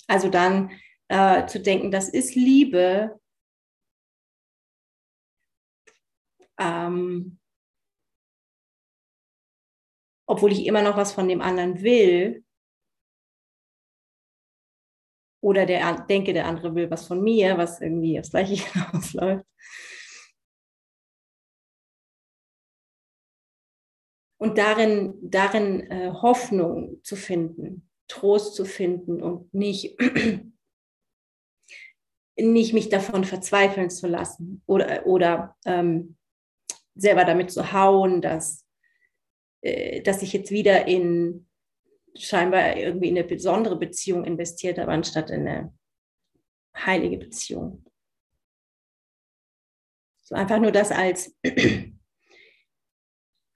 [0.10, 0.72] Also dann
[1.07, 3.20] äh, zu denken, das ist Liebe.
[6.57, 7.39] Ähm,
[10.26, 12.43] obwohl ich immer noch was von dem anderen will.
[15.41, 19.45] Oder der denke, der andere will was von mir, was irgendwie aufs Gleiche hinausläuft.
[24.38, 27.89] Und darin, darin äh, Hoffnung zu finden.
[28.10, 29.97] Trost zu finden und nicht,
[32.38, 36.18] nicht mich davon verzweifeln zu lassen oder, oder ähm,
[36.95, 38.66] selber damit zu hauen, dass,
[39.62, 41.47] äh, dass ich jetzt wieder in
[42.16, 45.74] scheinbar irgendwie in eine besondere Beziehung investiert habe, anstatt in eine
[46.76, 47.86] heilige Beziehung.
[50.24, 51.36] So einfach nur das als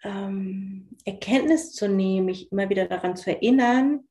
[0.04, 4.08] ähm, Erkenntnis zu nehmen, mich immer wieder daran zu erinnern,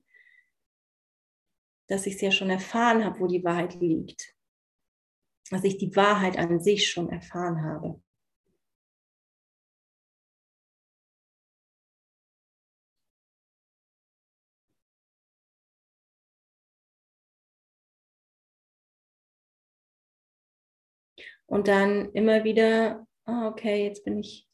[1.89, 4.35] dass ich es ja schon erfahren habe, wo die Wahrheit liegt.
[5.51, 8.01] Dass ich die Wahrheit an sich schon erfahren habe.
[21.53, 24.49] Und dann immer wieder, oh okay, jetzt bin ich,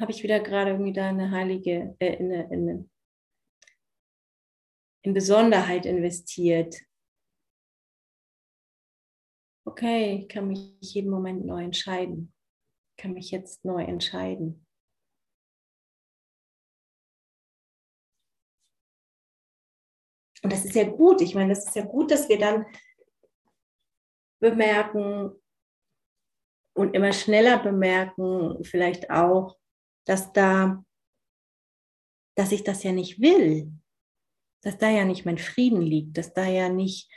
[0.00, 2.88] habe ich wieder gerade irgendwie da eine heilige, äh, eine, eine
[5.08, 6.76] in Besonderheit investiert.
[9.66, 12.34] Okay, ich kann mich jeden Moment neu entscheiden.
[12.90, 14.66] Ich kann mich jetzt neu entscheiden.
[20.42, 21.22] Und das ist ja gut.
[21.22, 22.66] Ich meine, das ist ja gut, dass wir dann
[24.40, 25.32] bemerken
[26.74, 29.58] und immer schneller bemerken, vielleicht auch,
[30.06, 30.84] dass da,
[32.36, 33.72] dass ich das ja nicht will,
[34.62, 37.10] dass da ja nicht mein Frieden liegt, dass da ja nicht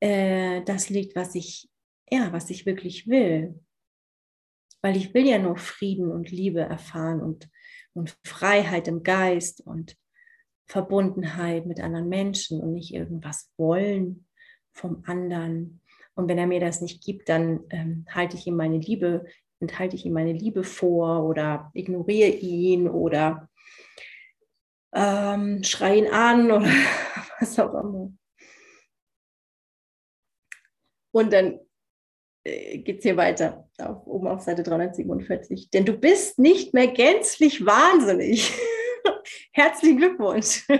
[0.00, 1.70] äh, das liegt, was ich,
[2.10, 3.60] ja, was ich wirklich will.
[4.82, 7.50] Weil ich will ja nur Frieden und Liebe erfahren und,
[7.92, 9.96] und Freiheit im Geist und
[10.66, 14.26] Verbundenheit mit anderen Menschen und nicht irgendwas wollen
[14.72, 15.82] vom anderen.
[16.14, 19.26] Und wenn er mir das nicht gibt, dann ähm, halte ich ihm meine Liebe,
[19.58, 23.49] enthalte ich ihm meine Liebe vor oder ignoriere ihn oder
[24.92, 26.66] ähm, schreie ihn an oder
[27.40, 28.12] was auch immer.
[31.12, 31.60] Und dann
[32.44, 35.70] äh, geht es hier weiter, auf, oben auf Seite 347.
[35.70, 38.52] Denn du bist nicht mehr gänzlich wahnsinnig.
[39.52, 40.66] Herzlichen Glückwunsch.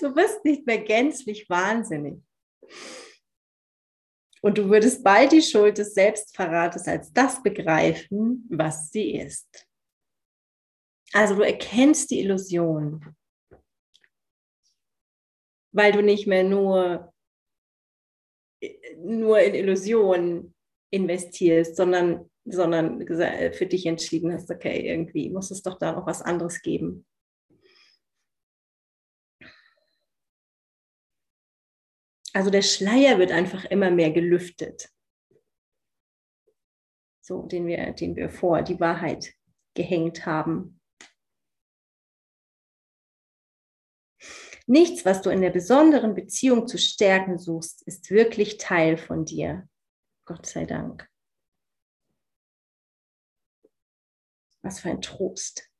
[0.00, 2.20] Du bist nicht mehr gänzlich wahnsinnig.
[4.42, 9.66] Und du würdest bald die Schuld des Selbstverrates als das begreifen, was sie ist.
[11.14, 13.15] Also du erkennst die Illusion,
[15.76, 17.12] weil du nicht mehr nur,
[18.96, 20.54] nur in Illusionen
[20.90, 23.06] investierst, sondern, sondern
[23.52, 27.06] für dich entschieden hast, okay, irgendwie muss es doch da noch was anderes geben.
[32.32, 34.90] Also der Schleier wird einfach immer mehr gelüftet.
[37.22, 39.34] So, den wir, den wir vor die Wahrheit
[39.74, 40.80] gehängt haben.
[44.66, 49.68] Nichts, was du in der besonderen Beziehung zu stärken suchst, ist wirklich Teil von dir.
[50.24, 51.08] Gott sei Dank.
[54.62, 55.70] Was für ein Trost.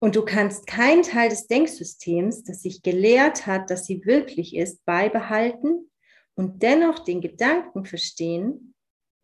[0.00, 4.84] Und du kannst keinen Teil des Denksystems, das sich gelehrt hat, dass sie wirklich ist,
[4.84, 5.90] beibehalten
[6.34, 8.74] und dennoch den Gedanken verstehen,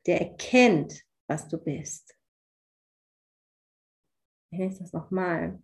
[0.07, 2.18] der erkennt, was du bist.
[4.51, 5.63] Ich lese das nochmal.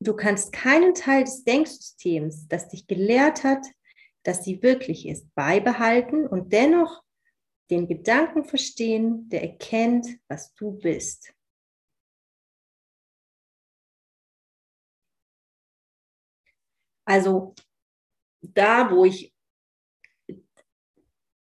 [0.00, 3.64] Du kannst keinen Teil des Denksystems, das dich gelehrt hat,
[4.24, 7.02] dass sie wirklich ist, beibehalten und dennoch
[7.70, 11.32] den Gedanken verstehen, der erkennt, was du bist.
[17.04, 17.54] Also
[18.40, 19.34] da, wo ich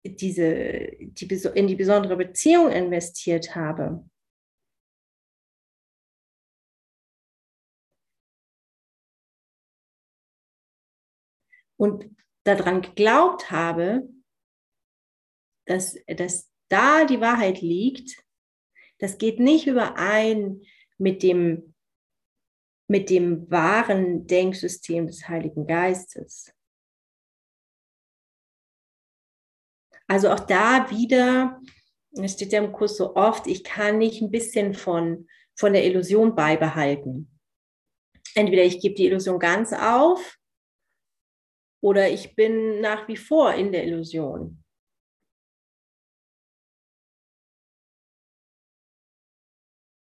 [0.05, 4.10] diese, die, in die besondere Beziehung investiert habe,
[11.81, 12.15] und
[12.45, 14.07] daran geglaubt habe,
[15.67, 18.23] dass, dass da die Wahrheit liegt,
[18.99, 20.61] das geht nicht überein
[20.99, 21.75] mit dem
[22.87, 26.53] mit dem wahren Denksystem des Heiligen Geistes.
[30.09, 31.61] Also auch da wieder,
[32.11, 35.87] es steht ja im Kurs so oft, ich kann nicht ein bisschen von, von der
[35.87, 37.39] Illusion beibehalten.
[38.35, 40.40] Entweder ich gebe die Illusion ganz auf
[41.81, 44.63] oder ich bin nach wie vor in der Illusion.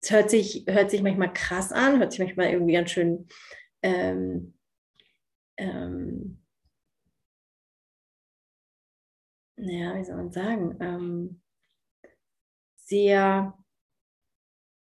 [0.06, 3.28] es hört sich, hört sich manchmal krass an, hört sich manchmal irgendwie ganz schön
[3.82, 4.54] ähm,
[5.58, 6.42] ähm,
[9.58, 11.42] ja, wie soll man sagen, ähm,
[12.76, 13.58] sehr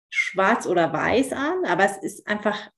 [0.10, 2.72] schwarz oder weiß an, aber es ist einfach,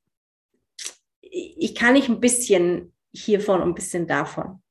[1.21, 4.61] ich kann nicht ein bisschen hiervon und ein bisschen davon.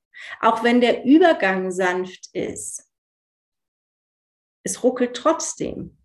[0.40, 2.86] Auch wenn der Übergang sanft ist,
[4.62, 5.96] es ruckelt trotzdem.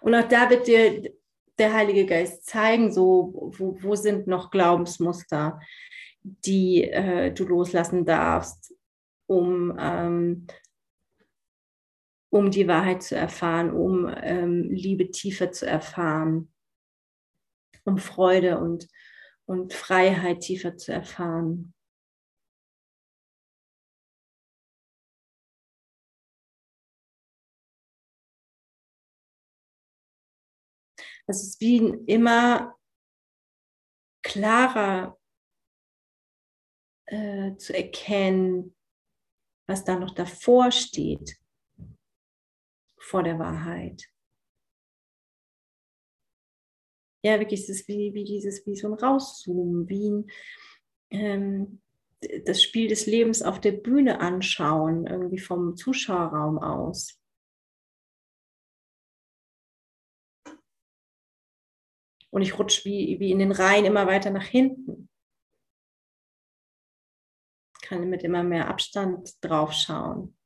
[0.00, 1.12] Und auch da wird dir
[1.58, 5.60] der Heilige Geist zeigen, so wo, wo sind noch Glaubensmuster,
[6.22, 8.74] die äh, du loslassen darfst,
[9.26, 10.46] um, ähm,
[12.30, 16.52] um die Wahrheit zu erfahren, um ähm, Liebe tiefer zu erfahren,
[17.84, 18.88] um Freude und,
[19.46, 21.74] und Freiheit tiefer zu erfahren.
[31.26, 32.76] Es ist wie immer
[34.22, 35.16] klarer
[37.06, 38.76] äh, zu erkennen,
[39.68, 41.39] was da noch davor steht,
[43.10, 44.08] vor der Wahrheit.
[47.22, 50.30] Ja, wirklich, es ist wie, wie dieses, wie so ein Rauszoomen, wie ein,
[51.10, 51.82] ähm,
[52.46, 57.20] das Spiel des Lebens auf der Bühne anschauen, irgendwie vom Zuschauerraum aus.
[62.30, 65.08] Und ich rutsche wie, wie in den Reihen immer weiter nach hinten.
[67.82, 70.36] Kann mit immer mehr Abstand drauf schauen.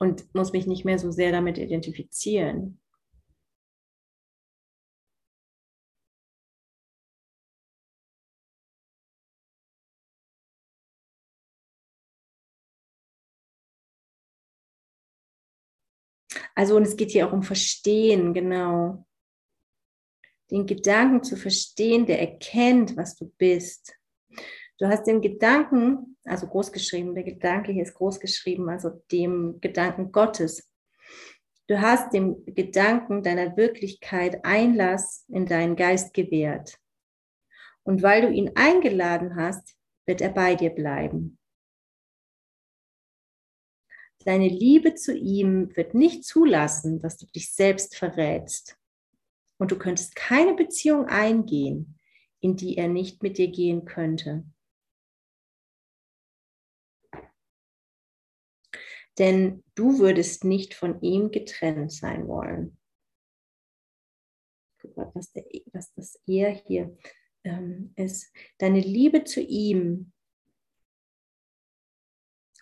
[0.00, 2.80] Und muss mich nicht mehr so sehr damit identifizieren.
[16.58, 19.06] Also, und es geht hier auch um Verstehen, genau.
[20.50, 23.94] Den Gedanken zu verstehen, der erkennt, was du bist.
[24.78, 30.70] Du hast den Gedanken, also großgeschrieben, der Gedanke hier ist großgeschrieben, also dem Gedanken Gottes.
[31.66, 36.78] Du hast dem Gedanken deiner Wirklichkeit Einlass in deinen Geist gewährt.
[37.82, 39.76] Und weil du ihn eingeladen hast,
[40.06, 41.38] wird er bei dir bleiben.
[44.24, 48.78] Deine Liebe zu ihm wird nicht zulassen, dass du dich selbst verrätst.
[49.58, 51.98] Und du könntest keine Beziehung eingehen,
[52.40, 54.44] in die er nicht mit dir gehen könnte.
[59.18, 62.78] Denn du würdest nicht von ihm getrennt sein wollen.
[64.80, 66.96] Guck mal, was, der, was das er hier
[67.44, 68.32] ähm, ist.
[68.58, 70.12] Deine Liebe zu ihm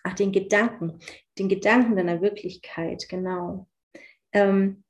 [0.07, 0.99] ach, den Gedanken,
[1.37, 3.67] den Gedanken deiner Wirklichkeit, genau.
[4.31, 4.83] Ähm,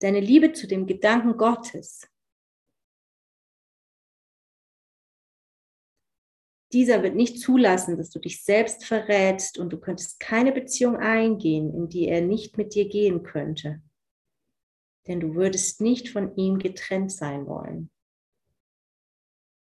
[0.00, 2.09] deine Liebe zu dem Gedanken Gottes.
[6.72, 11.74] Dieser wird nicht zulassen, dass du dich selbst verrätst und du könntest keine Beziehung eingehen,
[11.74, 13.82] in die er nicht mit dir gehen könnte.
[15.08, 17.90] Denn du würdest nicht von ihm getrennt sein wollen.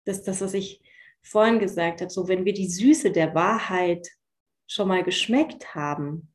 [0.06, 0.84] Das ist das, was ich
[1.24, 4.08] vorhin gesagt habe, so wenn wir die Süße der Wahrheit
[4.68, 6.34] schon mal geschmeckt haben,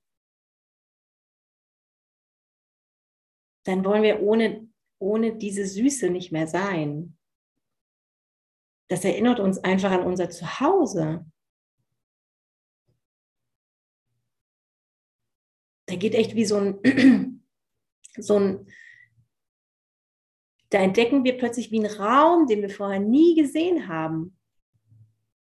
[3.65, 4.67] dann wollen wir ohne,
[4.99, 7.18] ohne diese Süße nicht mehr sein.
[8.89, 11.26] Das erinnert uns einfach an unser Zuhause.
[15.86, 16.78] Da geht echt wie so ein,
[18.18, 18.66] so ein,
[20.70, 24.36] da entdecken wir plötzlich wie einen Raum, den wir vorher nie gesehen haben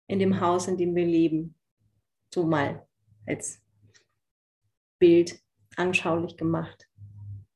[0.08, 1.56] in dem Haus, in dem wir leben.
[2.34, 2.88] So mal
[3.26, 3.62] als
[5.00, 5.42] Bild
[5.76, 6.90] anschaulich gemacht.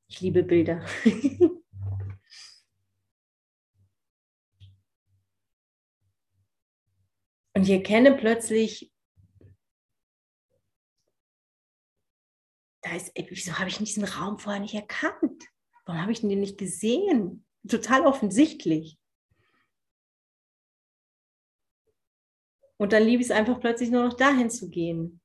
[0.08, 0.84] Ich liebe Bilder.
[7.56, 8.92] Und ich erkenne plötzlich,
[12.82, 15.42] da ist, wieso habe ich diesen Raum vorher nicht erkannt?
[15.86, 17.46] Warum habe ich den nicht gesehen?
[17.66, 18.98] Total offensichtlich.
[22.76, 25.22] Und dann liebe ich es einfach plötzlich nur noch dahin zu gehen.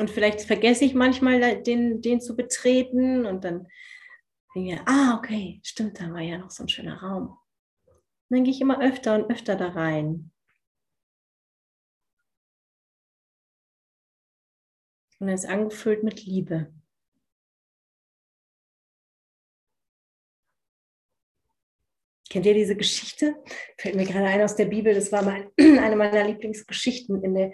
[0.00, 3.68] Und vielleicht vergesse ich manchmal den, den zu betreten und dann
[4.52, 7.38] denke ich, ah, okay, stimmt, da war ja noch so ein schöner Raum.
[8.32, 10.30] Dann gehe ich immer öfter und öfter da rein.
[15.20, 16.72] Und er ist angefüllt mit Liebe.
[22.30, 23.36] Kennt ihr diese Geschichte?
[23.76, 24.94] Fällt mir gerade ein aus der Bibel.
[24.94, 27.52] Das war mein, eine meiner Lieblingsgeschichten in der,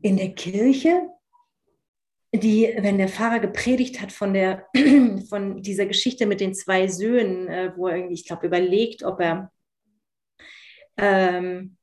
[0.00, 1.08] in der Kirche,
[2.32, 4.68] die, wenn der Pfarrer gepredigt hat von, der,
[5.28, 9.20] von dieser Geschichte mit den zwei Söhnen, äh, wo er irgendwie, ich glaube, überlegt, ob
[9.20, 9.50] er
[10.96, 11.76] ähm,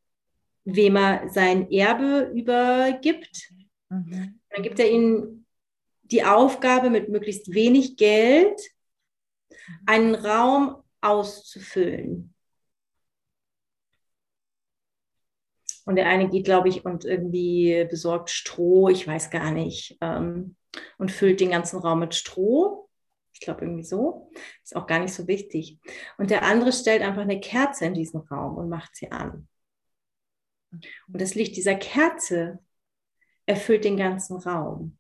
[0.65, 3.51] wem er sein Erbe übergibt.
[3.89, 4.39] Mhm.
[4.49, 5.45] Dann gibt er ihnen
[6.03, 8.59] die Aufgabe, mit möglichst wenig Geld
[9.85, 12.33] einen Raum auszufüllen.
[15.85, 20.55] Und der eine geht, glaube ich, und irgendwie besorgt Stroh, ich weiß gar nicht, ähm,
[20.97, 22.82] und füllt den ganzen Raum mit Stroh.
[23.43, 24.31] Ich glaube irgendwie so.
[24.63, 25.77] Ist auch gar nicht so wichtig.
[26.17, 29.49] Und der andere stellt einfach eine Kerze in diesen Raum und macht sie an.
[30.71, 32.59] Und das Licht dieser Kerze
[33.45, 34.97] erfüllt den ganzen Raum.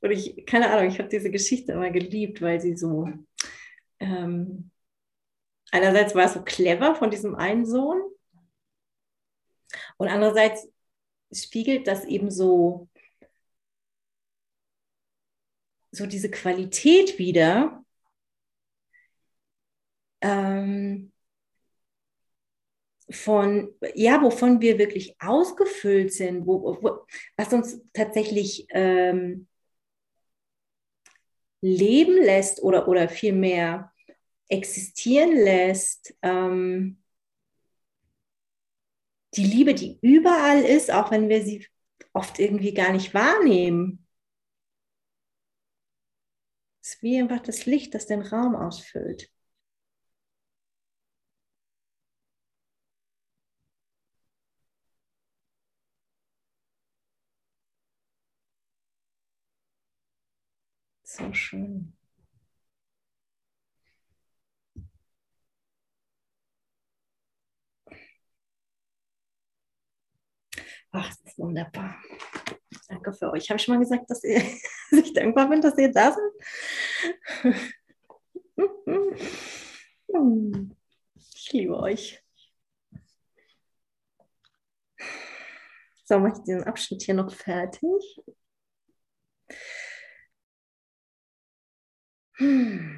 [0.00, 3.08] Und ich, keine Ahnung, ich habe diese Geschichte immer geliebt, weil sie so,
[4.00, 4.72] ähm,
[5.70, 8.02] einerseits war es so clever von diesem einen Sohn
[9.96, 10.68] und andererseits
[11.32, 12.88] spiegelt das eben so,
[15.94, 17.84] so diese Qualität wieder,
[20.20, 21.12] ähm,
[23.10, 29.46] von, ja, wovon wir wirklich ausgefüllt sind, wo, wo was uns tatsächlich ähm,
[31.60, 33.92] leben lässt oder, oder vielmehr
[34.48, 36.14] existieren lässt.
[36.22, 37.02] Ähm,
[39.36, 41.66] die Liebe, die überall ist, auch wenn wir sie
[42.12, 44.03] oft irgendwie gar nicht wahrnehmen.
[46.84, 49.30] Es ist wie einfach das Licht, das den Raum ausfüllt.
[61.02, 61.94] So schön.
[70.92, 71.96] Ach, das ist wunderbar.
[72.94, 73.50] Danke für euch.
[73.50, 74.40] Habe ich schon mal gesagt, dass, ihr,
[74.90, 77.54] dass ich dankbar bin, dass ihr da seid?
[81.34, 82.22] Ich liebe euch.
[86.04, 87.82] So, mache ich diesen Abschnitt hier noch fertig.
[92.36, 92.93] Hm.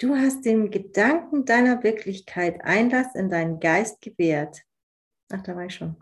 [0.00, 4.62] Du hast dem Gedanken deiner Wirklichkeit Einlass in deinen Geist gewährt.
[5.30, 5.94] Ach, da war ich schon.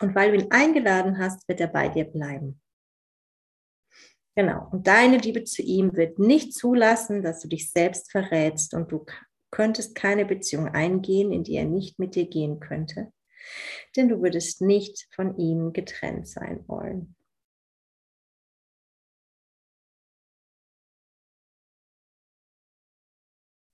[0.00, 2.60] Und weil du ihn eingeladen hast, wird er bei dir bleiben.
[4.34, 4.68] Genau.
[4.72, 9.06] Und deine Liebe zu ihm wird nicht zulassen, dass du dich selbst verrätst und du
[9.52, 13.12] könntest keine Beziehung eingehen, in die er nicht mit dir gehen könnte.
[13.94, 17.14] Denn du würdest nicht von ihm getrennt sein wollen.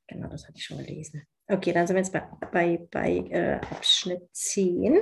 [0.08, 1.22] Genau, das hatte ich schon gelesen.
[1.48, 4.98] Okay, dann sind wir jetzt bei, bei, bei äh, Abschnitt 10.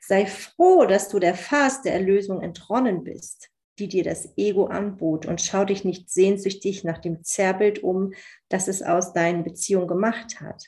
[0.00, 5.26] Sei froh, dass du der Farce der Erlösung entronnen bist, die dir das Ego anbot,
[5.26, 8.14] und schau dich nicht sehnsüchtig nach dem Zerrbild um,
[8.48, 10.64] das es aus deinen Beziehungen gemacht hat.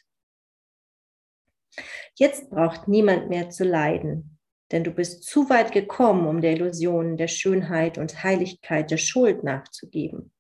[2.15, 4.39] Jetzt braucht niemand mehr zu leiden,
[4.71, 9.43] denn du bist zu weit gekommen, um der Illusion der Schönheit und Heiligkeit der Schuld
[9.43, 10.33] nachzugeben.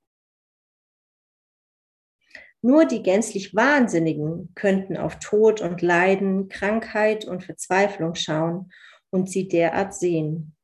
[2.60, 8.72] Nur die gänzlich Wahnsinnigen könnten auf Tod und Leiden, Krankheit und Verzweiflung schauen
[9.10, 10.56] und sie derart sehen.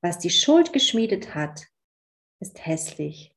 [0.00, 1.66] Was die Schuld geschmiedet hat,
[2.40, 3.36] ist hässlich,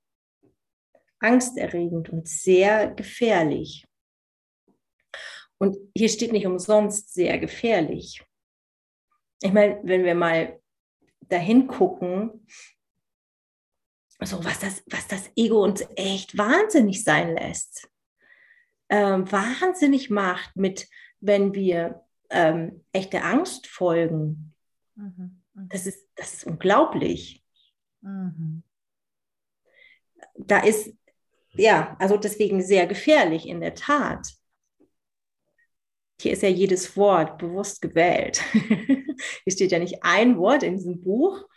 [1.19, 3.85] angsterregend und sehr gefährlich.
[5.57, 8.23] Und hier steht nicht umsonst sehr gefährlich.
[9.41, 10.59] Ich meine, wenn wir mal
[11.21, 12.47] dahin gucken,
[14.21, 17.89] so was das, was das Ego uns echt wahnsinnig sein lässt.
[18.89, 20.87] Ähm, wahnsinnig macht mit,
[21.19, 24.53] wenn wir ähm, echte Angst folgen.
[24.95, 25.41] Mhm.
[25.53, 25.69] Mhm.
[25.69, 27.43] Das, ist, das ist unglaublich.
[28.01, 28.63] Mhm.
[30.37, 30.93] Da ist,
[31.53, 34.33] ja, also deswegen sehr gefährlich in der Tat.
[36.21, 38.41] Hier ist ja jedes Wort bewusst gewählt.
[38.53, 41.47] Hier steht ja nicht ein Wort in diesem Buch,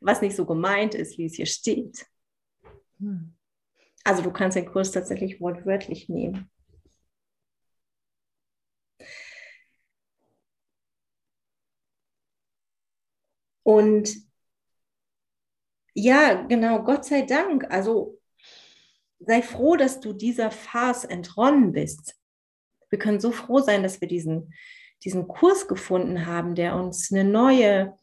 [0.00, 2.06] was nicht so gemeint ist, wie es hier steht.
[2.98, 3.34] Hm.
[4.04, 6.50] Also du kannst den Kurs tatsächlich wortwörtlich nehmen.
[13.62, 14.08] Und
[15.92, 17.70] ja, genau, Gott sei Dank.
[17.70, 18.18] Also
[19.18, 22.14] sei froh, dass du dieser Farce entronnen bist.
[22.88, 24.54] Wir können so froh sein, dass wir diesen,
[25.04, 27.97] diesen Kurs gefunden haben, der uns eine neue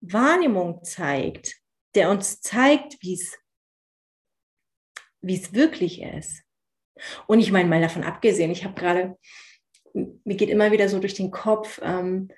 [0.00, 1.56] Wahrnehmung zeigt,
[1.94, 3.36] der uns zeigt, wie es
[5.20, 6.42] wie es wirklich ist.
[7.26, 9.16] Und ich meine mal davon abgesehen, ich habe gerade,
[9.92, 12.28] mir geht immer wieder so durch den Kopf, ähm,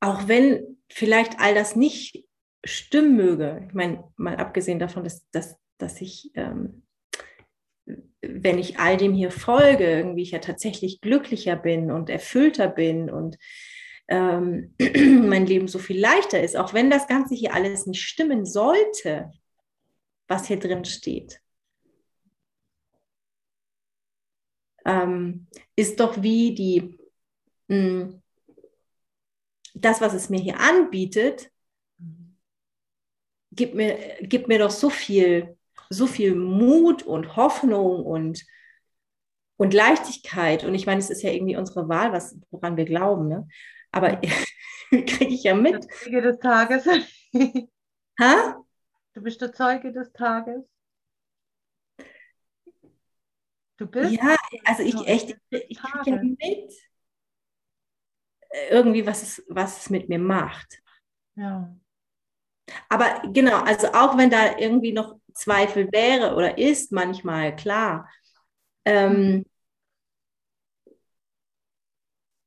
[0.00, 2.24] auch wenn vielleicht all das nicht
[2.64, 6.84] stimmen möge, ich meine mal abgesehen davon, dass, dass, dass ich, ähm,
[8.20, 13.10] wenn ich all dem hier folge, irgendwie ich ja tatsächlich glücklicher bin und erfüllter bin
[13.10, 13.38] und
[14.08, 14.74] ähm,
[15.28, 19.30] mein Leben so viel leichter ist, auch wenn das Ganze hier alles nicht stimmen sollte,
[20.26, 21.40] was hier drin steht.
[24.84, 25.46] Ähm,
[25.76, 26.98] ist doch wie die,
[27.68, 28.22] mh, hm,
[29.74, 31.50] das, was es mir hier anbietet,
[33.52, 35.56] gibt mir, gibt mir doch so viel,
[35.90, 38.44] so viel Mut und Hoffnung und,
[39.56, 40.64] und Leichtigkeit.
[40.64, 43.28] Und ich meine, es ist ja irgendwie unsere Wahl, was, woran wir glauben.
[43.28, 43.48] Ne?
[43.92, 44.20] Aber
[44.90, 45.74] kriege ich ja mit.
[45.74, 46.86] Der Zeuge des Tages.
[48.20, 48.64] ha?
[49.14, 50.64] Du bist der Zeuge des Tages.
[53.76, 54.12] Du bist?
[54.12, 56.72] Ja, also ich echt, ich kriege ja mit
[58.70, 60.80] irgendwie, was es, was es mit mir macht.
[61.34, 61.74] Ja.
[62.88, 68.08] Aber genau, also auch wenn da irgendwie noch Zweifel wäre oder ist manchmal, klar,
[68.84, 69.44] ähm,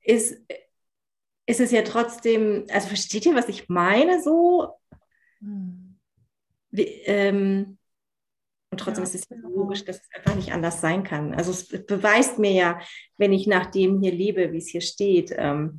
[0.01, 0.37] ist,
[1.45, 4.79] ist es ja trotzdem, also versteht ihr, was ich meine so?
[5.39, 5.99] Hm.
[6.69, 7.77] Wie, ähm,
[8.71, 11.33] und trotzdem Ja, ist es ja logisch, dass es einfach nicht anders sein kann.
[11.33, 12.79] Also es beweist mir ja,
[13.17, 15.75] wenn ich nach dem hier lebe, wie es hier steht, ähm,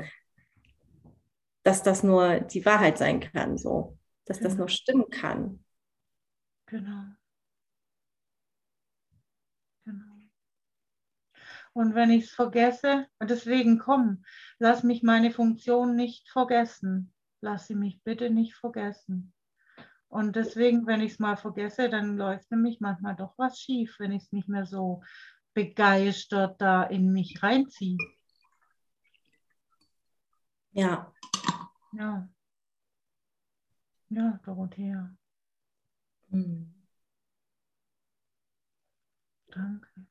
[1.63, 3.97] dass das nur die Wahrheit sein kann, so,
[4.27, 4.63] dass das Genau.
[4.63, 5.65] nur stimmen kann.
[6.67, 7.05] Genau.
[9.85, 10.13] Genau.
[11.73, 14.25] Und wenn ich es vergesse, und deswegen komm,
[14.63, 17.13] lass mich meine Funktion nicht vergessen.
[17.41, 19.35] Lass sie mich bitte nicht vergessen.
[20.09, 24.13] Und deswegen, wenn ich es mal vergesse, dann läuft nämlich manchmal doch was schief, wenn
[24.13, 25.03] ich es nicht mehr so
[25.53, 27.99] begeistert da in mich reinziehe.
[30.73, 31.13] Ja,
[31.93, 32.29] Ja.
[34.11, 35.11] Ja, Dorothea,
[36.31, 36.73] Hm.
[39.49, 40.07] danke.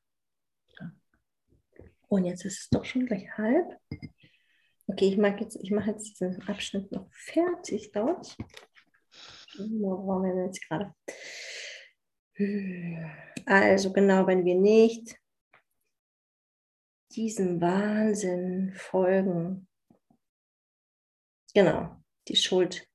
[2.08, 3.80] Und jetzt ist es doch schon gleich halb.
[4.92, 8.36] Okay, ich mache jetzt, ich mache jetzt diesen Abschnitt noch fertig dort.
[9.56, 10.94] Wo waren wir denn jetzt gerade?
[13.46, 15.18] Also genau, wenn wir nicht
[17.12, 19.66] diesem Wahnsinn folgen,
[21.54, 21.96] genau,
[22.28, 22.86] die Schuld,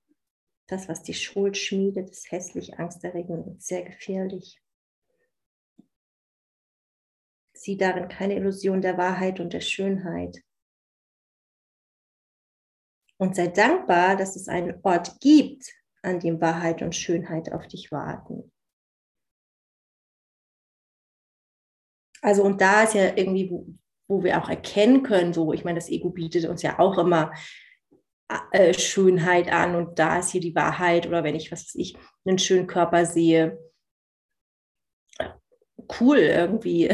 [0.67, 4.61] das, was die Schuld schmiedet, ist hässlich, angsterregend und sehr gefährlich.
[7.53, 10.43] Sieh darin keine Illusion der Wahrheit und der Schönheit.
[13.19, 17.91] Und sei dankbar, dass es einen Ort gibt, an dem Wahrheit und Schönheit auf dich
[17.91, 18.51] warten.
[22.21, 23.67] Also und da ist ja irgendwie, wo,
[24.07, 27.31] wo wir auch erkennen können, so, ich meine, das Ego bietet uns ja auch immer
[28.51, 31.97] äh, Schönheit an und da ist hier die Wahrheit oder wenn ich, was weiß ich,
[32.25, 33.57] einen schönen Körper sehe,
[35.99, 36.89] cool irgendwie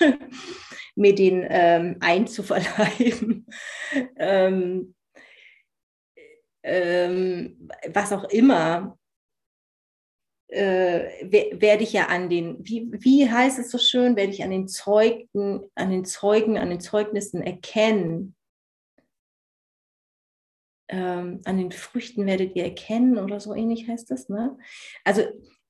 [0.96, 3.46] mir den ähm, einzuverleiben.
[4.16, 4.95] ähm,
[6.66, 8.98] ähm, was auch immer,
[10.48, 14.42] äh, wer- werde ich ja an den, wie, wie heißt es so schön, werde ich
[14.44, 18.34] an den Zeugen, an den Zeugen, an den Zeugnissen erkennen.
[20.88, 24.56] Ähm, an den Früchten werdet ihr erkennen oder so ähnlich heißt das, ne?
[25.04, 25.22] Also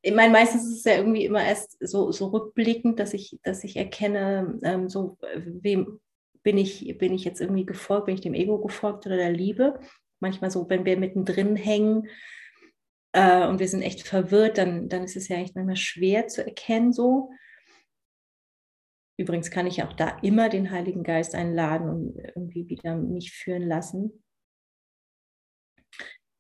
[0.02, 3.64] ich meine, meistens ist es ja irgendwie immer erst so, so rückblickend, dass ich, dass
[3.64, 6.00] ich erkenne, ähm, so äh, wem
[6.42, 9.80] bin ich, bin ich jetzt irgendwie gefolgt, bin ich dem Ego gefolgt oder der Liebe.
[10.20, 12.08] Manchmal so, wenn wir mittendrin hängen
[13.12, 16.44] äh, und wir sind echt verwirrt, dann, dann ist es ja echt manchmal schwer zu
[16.44, 17.30] erkennen so.
[19.18, 23.66] Übrigens kann ich auch da immer den Heiligen Geist einladen und irgendwie wieder mich führen
[23.66, 24.22] lassen.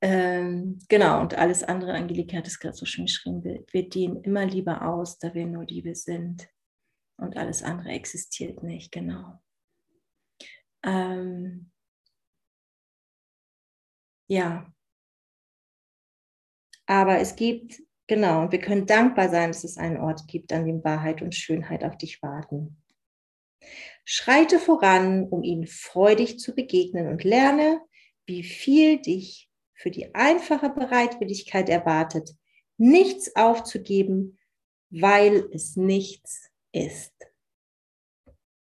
[0.02, 4.22] Ähm, genau, und alles andere, Angelika hat es gerade so schön geschrieben, wir, wir dienen
[4.22, 6.48] immer lieber aus, da wir nur Liebe sind.
[7.18, 9.40] Und alles andere existiert nicht, genau.
[10.84, 11.72] Ähm,
[14.28, 14.72] ja.
[16.86, 20.64] Aber es gibt, genau, und wir können dankbar sein, dass es einen Ort gibt, an
[20.64, 22.82] dem Wahrheit und Schönheit auf dich warten.
[24.04, 27.80] Schreite voran, um ihnen freudig zu begegnen und lerne,
[28.26, 32.30] wie viel dich für die einfache Bereitwilligkeit erwartet,
[32.76, 34.38] nichts aufzugeben,
[34.90, 37.12] weil es nichts ist.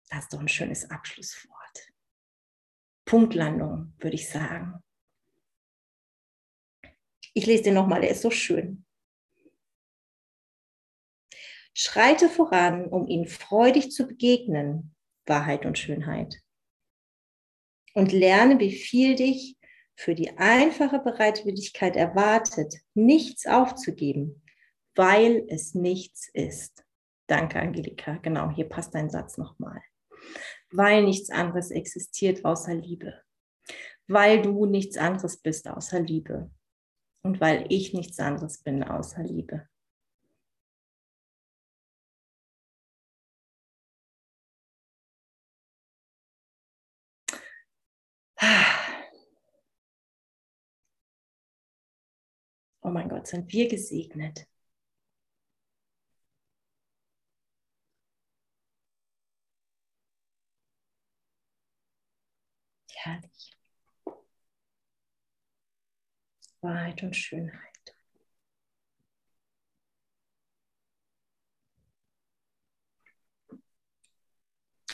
[0.10, 1.94] Das ist doch ein schönes Abschlusswort.
[3.06, 4.84] Punktlandung, würde ich sagen.
[7.34, 8.86] Ich lese den nochmal, der ist so schön.
[11.74, 16.42] Schreite voran, um ihnen freudig zu begegnen, Wahrheit und Schönheit.
[17.94, 19.58] Und lerne, wie viel dich
[19.96, 24.44] für die einfache Bereitwilligkeit erwartet, nichts aufzugeben,
[24.96, 26.84] weil es nichts ist.
[27.28, 28.18] Danke, Angelika.
[28.18, 29.82] Genau, hier passt dein Satz nochmal.
[30.72, 33.22] Weil nichts anderes existiert außer Liebe.
[34.08, 36.50] Weil du nichts anderes bist außer Liebe.
[37.22, 39.68] Und weil ich nichts anderes bin außer Liebe.
[52.82, 54.46] Oh mein Gott, sind wir gesegnet.
[62.94, 63.59] Herrlich.
[66.62, 67.70] Wahrheit und Schönheit.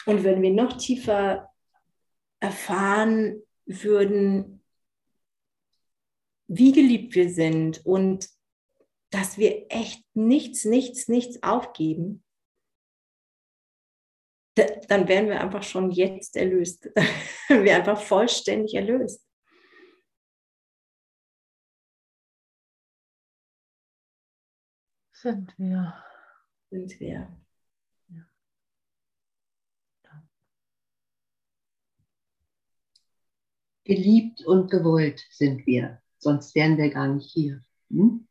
[0.05, 1.51] Und wenn wir noch tiefer
[2.39, 4.63] erfahren würden,
[6.47, 8.29] wie geliebt wir sind und
[9.09, 12.23] dass wir echt nichts, nichts, nichts aufgeben,
[14.55, 16.89] dann wären wir einfach schon jetzt erlöst.
[17.47, 19.24] wir einfach vollständig erlöst.
[25.25, 25.95] Sind wir.
[26.69, 27.27] Sind wir.
[33.85, 37.63] Geliebt und gewollt sind wir, sonst wären wir gar nicht hier.
[37.89, 38.27] Hm?